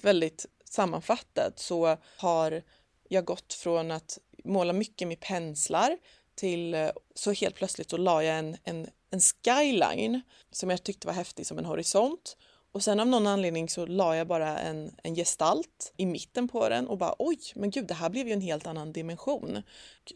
Väldigt 0.03 0.47
sammanfattat 0.65 1.59
så 1.59 1.97
har 2.17 2.63
jag 3.09 3.25
gått 3.25 3.55
från 3.55 3.91
att 3.91 4.19
måla 4.45 4.73
mycket 4.73 5.09
med 5.09 5.21
penslar 5.21 5.99
till 6.35 6.75
eh, 6.75 6.91
så 7.15 7.33
helt 7.33 7.55
plötsligt 7.55 7.91
så 7.91 7.97
la 7.97 8.23
jag 8.23 8.39
en, 8.39 8.57
en, 8.65 8.89
en 9.11 9.21
skyline 9.21 10.21
som 10.51 10.71
jag 10.71 10.83
tyckte 10.83 11.07
var 11.07 11.15
häftig 11.15 11.47
som 11.47 11.59
en 11.59 11.65
horisont 11.65 12.37
och 12.73 12.83
sen 12.83 13.01
av 13.01 13.07
någon 13.07 13.27
anledning 13.27 13.69
så 13.69 13.87
la 13.87 14.17
jag 14.17 14.27
bara 14.27 14.59
en, 14.59 14.95
en 15.03 15.15
gestalt 15.15 15.93
i 15.97 16.07
mitten 16.07 16.49
på 16.49 16.69
den 16.69 16.89
och 16.89 16.99
bara 16.99 17.15
oj, 17.19 17.39
men 17.55 17.71
gud, 17.71 17.87
det 17.87 17.95
här 17.95 18.11
blev 18.11 18.27
ju 18.27 18.33
en 18.33 18.41
helt 18.41 18.67
annan 18.67 18.93
dimension. 18.93 19.63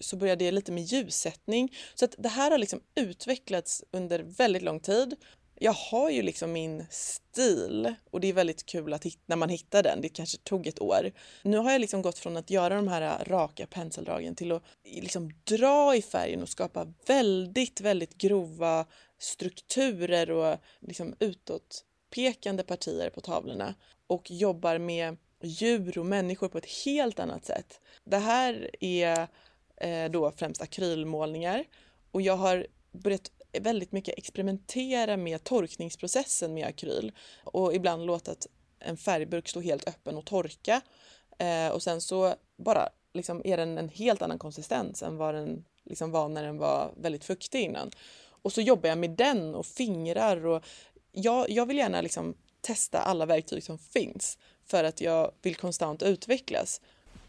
Så 0.00 0.16
började 0.16 0.44
jag 0.44 0.54
lite 0.54 0.72
med 0.72 0.82
ljussättning. 0.82 1.74
Så 1.94 2.04
att 2.04 2.14
det 2.18 2.28
här 2.28 2.50
har 2.50 2.58
liksom 2.58 2.80
utvecklats 2.94 3.84
under 3.90 4.18
väldigt 4.18 4.62
lång 4.62 4.80
tid. 4.80 5.16
Jag 5.58 5.72
har 5.72 6.10
ju 6.10 6.22
liksom 6.22 6.52
min 6.52 6.86
stil 6.90 7.94
och 8.10 8.20
det 8.20 8.28
är 8.28 8.32
väldigt 8.32 8.66
kul 8.66 8.92
att 8.92 9.04
hitta, 9.04 9.22
när 9.26 9.36
man 9.36 9.48
hittar 9.48 9.82
den. 9.82 10.00
Det 10.00 10.08
kanske 10.08 10.38
tog 10.38 10.66
ett 10.66 10.80
år. 10.80 11.12
Nu 11.42 11.56
har 11.56 11.72
jag 11.72 11.80
liksom 11.80 12.02
gått 12.02 12.18
från 12.18 12.36
att 12.36 12.50
göra 12.50 12.76
de 12.76 12.88
här 12.88 13.02
äh, 13.02 13.30
raka 13.30 13.66
penseldragen 13.66 14.34
till 14.34 14.52
att 14.52 14.62
liksom 14.84 15.32
dra 15.44 15.96
i 15.96 16.02
färgen 16.02 16.42
och 16.42 16.48
skapa 16.48 16.86
väldigt, 17.06 17.80
väldigt 17.80 18.18
grova 18.18 18.86
strukturer 19.18 20.30
och 20.30 20.56
liksom 20.80 21.14
utåt 21.18 21.84
utpekande 22.12 22.62
partier 22.62 23.10
på 23.10 23.20
tavlorna 23.20 23.74
och 24.06 24.30
jobbar 24.30 24.78
med 24.78 25.16
djur 25.42 25.98
och 25.98 26.06
människor 26.06 26.48
på 26.48 26.58
ett 26.58 26.84
helt 26.84 27.20
annat 27.20 27.44
sätt. 27.44 27.80
Det 28.04 28.18
här 28.18 28.70
är 28.80 29.28
eh, 29.76 30.10
då 30.10 30.32
främst 30.36 30.62
akrylmålningar 30.62 31.64
och 32.10 32.22
jag 32.22 32.36
har 32.36 32.66
börjat 32.92 33.30
väldigt 33.60 33.92
mycket 33.92 34.18
experimentera 34.18 35.16
med 35.16 35.44
torkningsprocessen 35.44 36.54
med 36.54 36.66
akryl 36.66 37.12
och 37.44 37.74
ibland 37.74 38.06
låtit 38.06 38.46
en 38.78 38.96
färgburk 38.96 39.48
stå 39.48 39.60
helt 39.60 39.88
öppen 39.88 40.16
och 40.16 40.24
torka 40.24 40.80
eh, 41.38 41.68
och 41.68 41.82
sen 41.82 42.00
så 42.00 42.34
bara 42.56 42.88
liksom 43.14 43.42
är 43.44 43.56
den 43.56 43.78
en 43.78 43.88
helt 43.88 44.22
annan 44.22 44.38
konsistens 44.38 45.02
än 45.02 45.16
vad 45.16 45.34
den 45.34 45.64
liksom 45.84 46.10
var 46.10 46.28
när 46.28 46.42
den 46.42 46.58
var 46.58 46.94
väldigt 46.96 47.24
fuktig 47.24 47.60
innan. 47.60 47.90
Och 48.42 48.52
så 48.52 48.60
jobbar 48.60 48.88
jag 48.88 48.98
med 48.98 49.10
den 49.10 49.54
och 49.54 49.66
fingrar 49.66 50.46
och 50.46 50.64
jag, 51.12 51.50
jag 51.50 51.66
vill 51.66 51.76
gärna 51.76 52.00
liksom 52.00 52.34
testa 52.60 52.98
alla 52.98 53.26
verktyg 53.26 53.64
som 53.64 53.78
finns 53.78 54.38
för 54.64 54.84
att 54.84 55.00
jag 55.00 55.32
vill 55.42 55.56
konstant 55.56 56.02
utvecklas. 56.02 56.80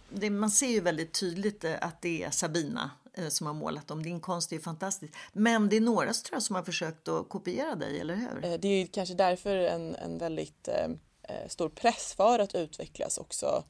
Det, 0.09 0.29
man 0.29 0.51
ser 0.51 0.67
ju 0.67 0.79
väldigt 0.79 1.19
tydligt 1.19 1.63
eh, 1.63 1.73
att 1.81 2.01
det 2.01 2.23
är 2.23 2.31
Sabina 2.31 2.91
eh, 3.13 3.27
som 3.27 3.47
har 3.47 3.53
målat 3.53 3.87
dem. 3.87 4.03
Din 4.03 4.19
konst 4.19 4.51
är 4.51 4.55
ju 4.55 4.61
fantastisk. 4.61 5.13
Men 5.33 5.69
det 5.69 5.77
är 5.77 5.81
några 5.81 6.13
tror 6.13 6.35
jag, 6.35 6.43
som 6.43 6.55
har 6.55 6.63
försökt 6.63 7.07
att 7.07 7.29
kopiera 7.29 7.75
dig, 7.75 7.99
eller 7.99 8.15
hur? 8.15 8.45
Eh, 8.45 8.59
det 8.59 8.67
är 8.67 8.87
kanske 8.87 9.15
därför 9.15 9.55
en, 9.55 9.95
en 9.95 10.17
väldigt 10.17 10.67
eh, 10.67 11.47
stor 11.47 11.69
press 11.69 12.13
för 12.13 12.39
att 12.39 12.55
utvecklas 12.55 13.17
också 13.17 13.63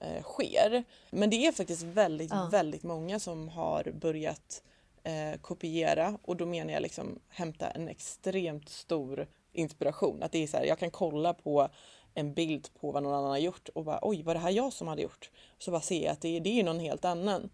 eh, 0.00 0.22
sker. 0.22 0.84
Men 1.10 1.30
det 1.30 1.46
är 1.46 1.52
faktiskt 1.52 1.82
väldigt, 1.82 2.30
ja. 2.30 2.48
väldigt 2.52 2.82
många 2.82 3.20
som 3.20 3.48
har 3.48 3.92
börjat 4.00 4.62
eh, 5.02 5.40
kopiera 5.40 6.18
och 6.22 6.36
då 6.36 6.46
menar 6.46 6.72
jag 6.72 6.82
liksom 6.82 7.18
hämta 7.28 7.70
en 7.70 7.88
extremt 7.88 8.68
stor 8.68 9.26
inspiration. 9.58 10.22
Att 10.22 10.32
det 10.32 10.42
är 10.42 10.46
så 10.46 10.56
här, 10.56 10.64
jag 10.64 10.78
kan 10.78 10.90
kolla 10.90 11.34
på 11.34 11.68
en 12.14 12.34
bild 12.34 12.68
på 12.80 12.90
vad 12.90 13.02
någon 13.02 13.14
annan 13.14 13.30
har 13.30 13.38
gjort 13.38 13.68
och 13.68 13.84
bara 13.84 13.98
oj, 14.02 14.22
var 14.22 14.34
det 14.34 14.40
här 14.40 14.50
jag 14.50 14.72
som 14.72 14.88
hade 14.88 15.02
gjort? 15.02 15.30
Så 15.58 15.70
bara 15.70 15.80
ser 15.80 16.04
jag 16.04 16.12
att 16.12 16.20
det, 16.20 16.40
det 16.40 16.60
är 16.60 16.64
någon 16.64 16.80
helt 16.80 17.04
annan. 17.04 17.50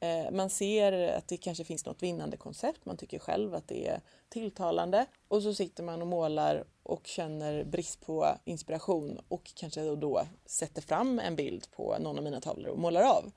Eh, 0.00 0.30
man 0.30 0.50
ser 0.50 1.08
att 1.08 1.28
det 1.28 1.36
kanske 1.36 1.64
finns 1.64 1.86
något 1.86 2.02
vinnande 2.02 2.36
koncept, 2.36 2.86
man 2.86 2.96
tycker 2.96 3.18
själv 3.18 3.54
att 3.54 3.68
det 3.68 3.88
är 3.88 4.00
tilltalande 4.28 5.06
och 5.28 5.42
så 5.42 5.54
sitter 5.54 5.82
man 5.82 6.02
och 6.02 6.08
målar 6.08 6.64
och 6.82 7.06
känner 7.06 7.64
brist 7.64 8.00
på 8.00 8.26
inspiration 8.44 9.20
och 9.28 9.52
kanske 9.54 9.96
då 9.96 10.22
sätter 10.46 10.82
fram 10.82 11.18
en 11.18 11.36
bild 11.36 11.70
på 11.70 11.96
någon 12.00 12.18
av 12.18 12.24
mina 12.24 12.40
tavlor 12.40 12.68
och 12.68 12.78
målar 12.78 13.02
av. 13.02 13.32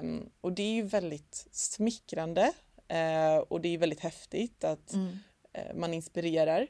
Um, 0.00 0.30
och 0.40 0.52
det 0.52 0.62
är 0.62 0.72
ju 0.72 0.82
väldigt 0.82 1.46
smickrande 1.52 2.52
uh, 2.92 3.38
och 3.48 3.60
det 3.60 3.68
är 3.68 3.78
väldigt 3.78 4.00
häftigt 4.00 4.64
att 4.64 4.92
mm. 4.92 5.08
uh, 5.08 5.74
man 5.74 5.94
inspirerar. 5.94 6.66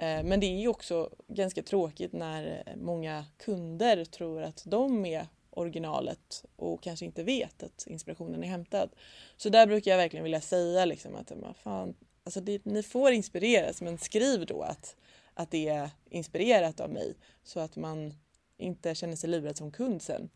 Eh, 0.00 0.22
men 0.22 0.40
det 0.40 0.46
är 0.46 0.60
ju 0.60 0.68
också 0.68 1.10
ganska 1.28 1.62
tråkigt 1.62 2.12
när 2.12 2.64
många 2.76 3.24
kunder 3.38 4.04
tror 4.04 4.42
att 4.42 4.62
de 4.66 5.06
är 5.06 5.26
originalet 5.50 6.44
och 6.56 6.82
kanske 6.82 7.04
inte 7.04 7.22
vet 7.22 7.62
att 7.62 7.86
inspirationen 7.86 8.44
är 8.44 8.48
hämtad. 8.48 8.90
Så 9.36 9.48
där 9.48 9.66
brukar 9.66 9.90
jag 9.90 9.98
verkligen 9.98 10.24
vilja 10.24 10.40
säga 10.40 10.84
liksom 10.84 11.14
att 11.14 11.32
fan, 11.62 11.94
alltså 12.24 12.40
det, 12.40 12.64
ni 12.64 12.82
får 12.82 13.12
inspireras 13.12 13.80
men 13.80 13.98
skriv 13.98 14.46
då 14.46 14.62
att, 14.62 14.96
att 15.34 15.50
det 15.50 15.68
är 15.68 15.90
inspirerat 16.10 16.80
av 16.80 16.90
mig 16.90 17.14
så 17.44 17.60
att 17.60 17.76
man 17.76 18.14
inte 18.56 18.94
känner 18.94 19.16
sig 19.16 19.30
lurad 19.30 19.56
som 19.56 19.72
kund 19.72 20.02
sen. 20.02 20.30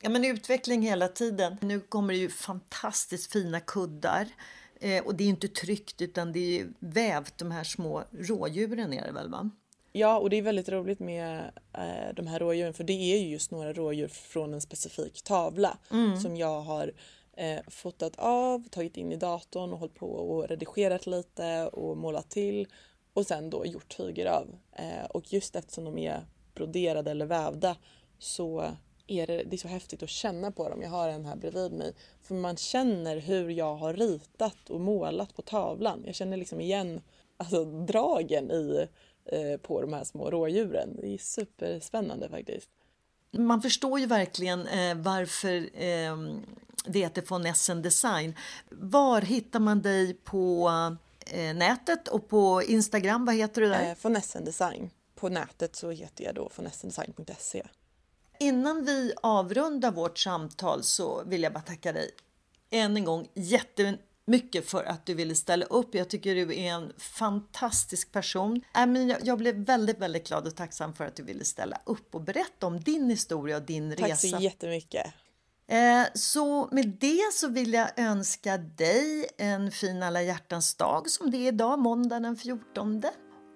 Ja, 0.00 0.10
men 0.10 0.24
utveckling 0.24 0.82
hela 0.82 1.08
tiden. 1.08 1.56
Nu 1.60 1.80
kommer 1.80 2.12
det 2.12 2.18
ju 2.18 2.30
fantastiskt 2.30 3.32
fina 3.32 3.60
kuddar. 3.60 4.28
Eh, 4.80 5.04
och 5.04 5.14
det 5.14 5.24
är 5.24 5.28
inte 5.28 5.48
tryckt 5.48 6.02
utan 6.02 6.32
det 6.32 6.60
är 6.60 6.68
vävt, 6.78 7.38
de 7.38 7.50
här 7.50 7.64
små 7.64 8.04
rådjuren 8.10 8.92
är 8.92 9.06
det 9.06 9.12
väl 9.12 9.30
va? 9.30 9.50
Ja, 9.92 10.18
och 10.18 10.30
det 10.30 10.36
är 10.36 10.42
väldigt 10.42 10.68
roligt 10.68 11.00
med 11.00 11.52
eh, 11.72 12.14
de 12.16 12.26
här 12.26 12.38
rådjuren 12.38 12.74
för 12.74 12.84
det 12.84 12.92
är 12.92 13.18
ju 13.18 13.28
just 13.28 13.50
några 13.50 13.72
rådjur 13.72 14.08
från 14.08 14.54
en 14.54 14.60
specifik 14.60 15.22
tavla 15.22 15.78
mm. 15.90 16.20
som 16.20 16.36
jag 16.36 16.60
har 16.60 16.92
eh, 17.36 17.60
fotat 17.68 18.12
av, 18.16 18.68
tagit 18.70 18.96
in 18.96 19.12
i 19.12 19.16
datorn 19.16 19.72
och 19.72 19.78
hållit 19.78 19.94
på 19.94 20.06
och 20.06 20.48
redigerat 20.48 21.06
lite 21.06 21.66
och 21.66 21.96
målat 21.96 22.30
till 22.30 22.66
och 23.12 23.26
sen 23.26 23.50
då 23.50 23.66
gjort 23.66 23.96
tyger 23.96 24.26
av. 24.26 24.48
Eh, 24.72 25.04
och 25.10 25.32
just 25.32 25.56
eftersom 25.56 25.84
de 25.84 25.98
är 25.98 26.26
broderade 26.54 27.10
eller 27.10 27.26
vävda 27.26 27.76
så 28.18 28.70
är 29.06 29.26
det, 29.26 29.42
det 29.42 29.56
är 29.56 29.58
så 29.58 29.68
häftigt 29.68 30.02
att 30.02 30.08
känna 30.08 30.50
på 30.50 30.68
dem. 30.68 30.82
Jag 30.82 30.90
har 30.90 31.08
en 31.08 31.24
här 31.24 31.36
bredvid 31.36 31.72
mig. 31.72 31.94
För 32.22 32.34
man 32.34 32.56
känner 32.56 33.16
hur 33.16 33.48
jag 33.48 33.74
har 33.74 33.94
ritat 33.94 34.70
och 34.70 34.80
målat 34.80 35.36
på 35.36 35.42
tavlan. 35.42 36.02
Jag 36.06 36.14
känner 36.14 36.36
liksom 36.36 36.60
igen 36.60 37.00
alltså, 37.36 37.64
dragen 37.64 38.50
i 38.50 38.88
Eh, 39.26 39.56
på 39.56 39.80
de 39.80 39.92
här 39.92 40.04
små 40.04 40.30
rådjuren. 40.30 40.96
Det 41.00 41.14
är 41.14 41.18
superspännande 41.18 42.28
faktiskt. 42.28 42.70
Man 43.30 43.62
förstår 43.62 44.00
ju 44.00 44.06
verkligen 44.06 44.66
eh, 44.66 44.94
varför 44.96 45.82
eh, 45.82 46.16
det 46.84 46.98
heter 46.98 47.24
von 47.28 47.46
Essen 47.46 47.82
Design. 47.82 48.34
Var 48.70 49.20
hittar 49.20 49.60
man 49.60 49.82
dig 49.82 50.14
på 50.14 50.70
eh, 51.26 51.54
nätet 51.54 52.08
och 52.08 52.28
på 52.28 52.62
Instagram? 52.62 53.24
Vad 53.24 53.34
heter 53.34 53.60
du 53.60 53.68
där? 53.68 53.90
Eh, 53.90 53.96
von 54.02 54.16
Essen 54.16 54.44
Design. 54.44 54.90
På 55.14 55.28
nätet 55.28 55.76
så 55.76 55.90
heter 55.90 56.24
jag 56.24 56.34
då 56.34 56.50
vonessendesign.se. 56.56 57.62
Innan 58.44 58.84
vi 58.84 59.12
avrundar 59.22 59.90
vårt 59.90 60.18
samtal 60.18 60.82
så 60.82 61.24
vill 61.24 61.42
jag 61.42 61.52
bara 61.52 61.62
tacka 61.62 61.92
dig 61.92 62.10
än 62.70 62.96
en 62.96 63.04
gång 63.04 63.28
jätte 63.34 63.98
mycket 64.26 64.70
för 64.70 64.84
att 64.84 65.06
du 65.06 65.14
ville 65.14 65.34
ställa 65.34 65.66
upp. 65.66 65.94
Jag 65.94 66.10
tycker 66.10 66.34
du 66.34 66.54
är 66.54 66.72
en 66.72 66.92
fantastisk 66.98 68.12
person. 68.12 68.60
Äh, 68.76 69.16
jag, 69.22 69.38
blev 69.38 69.54
väldigt, 69.54 69.98
väldigt 69.98 70.28
glad 70.28 70.46
och 70.46 70.56
tacksam 70.56 70.94
för 70.94 71.04
att 71.04 71.16
du 71.16 71.22
ville 71.22 71.44
ställa 71.44 71.80
upp 71.84 72.14
och 72.14 72.20
berätta 72.20 72.66
om 72.66 72.80
din 72.80 73.10
historia 73.10 73.56
och 73.56 73.62
din 73.62 73.90
Tack 73.90 74.10
resa. 74.10 74.28
Tack 74.28 74.40
så 74.40 74.44
jättemycket. 74.44 75.06
Eh, 75.66 76.02
så 76.14 76.68
med 76.72 76.88
det 77.00 77.32
så 77.32 77.48
vill 77.48 77.72
jag 77.72 77.98
önska 77.98 78.58
dig 78.58 79.28
en 79.38 79.70
fin 79.70 80.02
alla 80.02 80.22
hjärtans 80.22 80.74
dag 80.74 81.10
som 81.10 81.30
det 81.30 81.36
är 81.36 81.48
idag, 81.48 81.78
måndag 81.78 82.20
den 82.20 82.36
14. 82.36 83.02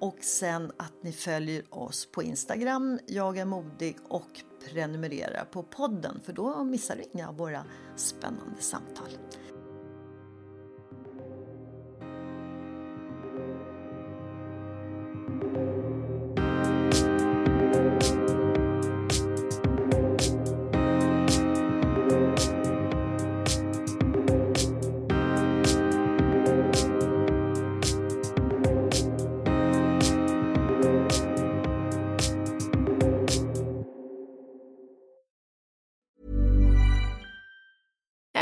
Och 0.01 0.19
sen 0.21 0.73
att 0.79 1.03
ni 1.03 1.13
följer 1.13 1.75
oss 1.75 2.09
på 2.13 2.23
Instagram, 2.23 2.99
jag 3.07 3.39
är 3.39 3.45
modig 3.45 3.97
och 4.09 4.43
prenumerera 4.65 5.45
på 5.45 5.63
podden 5.63 6.21
för 6.25 6.33
då 6.33 6.65
missar 6.65 6.97
du 6.97 7.05
inga 7.13 7.29
av 7.29 7.37
våra 7.37 7.65
spännande 7.97 8.61
samtal. 8.61 9.09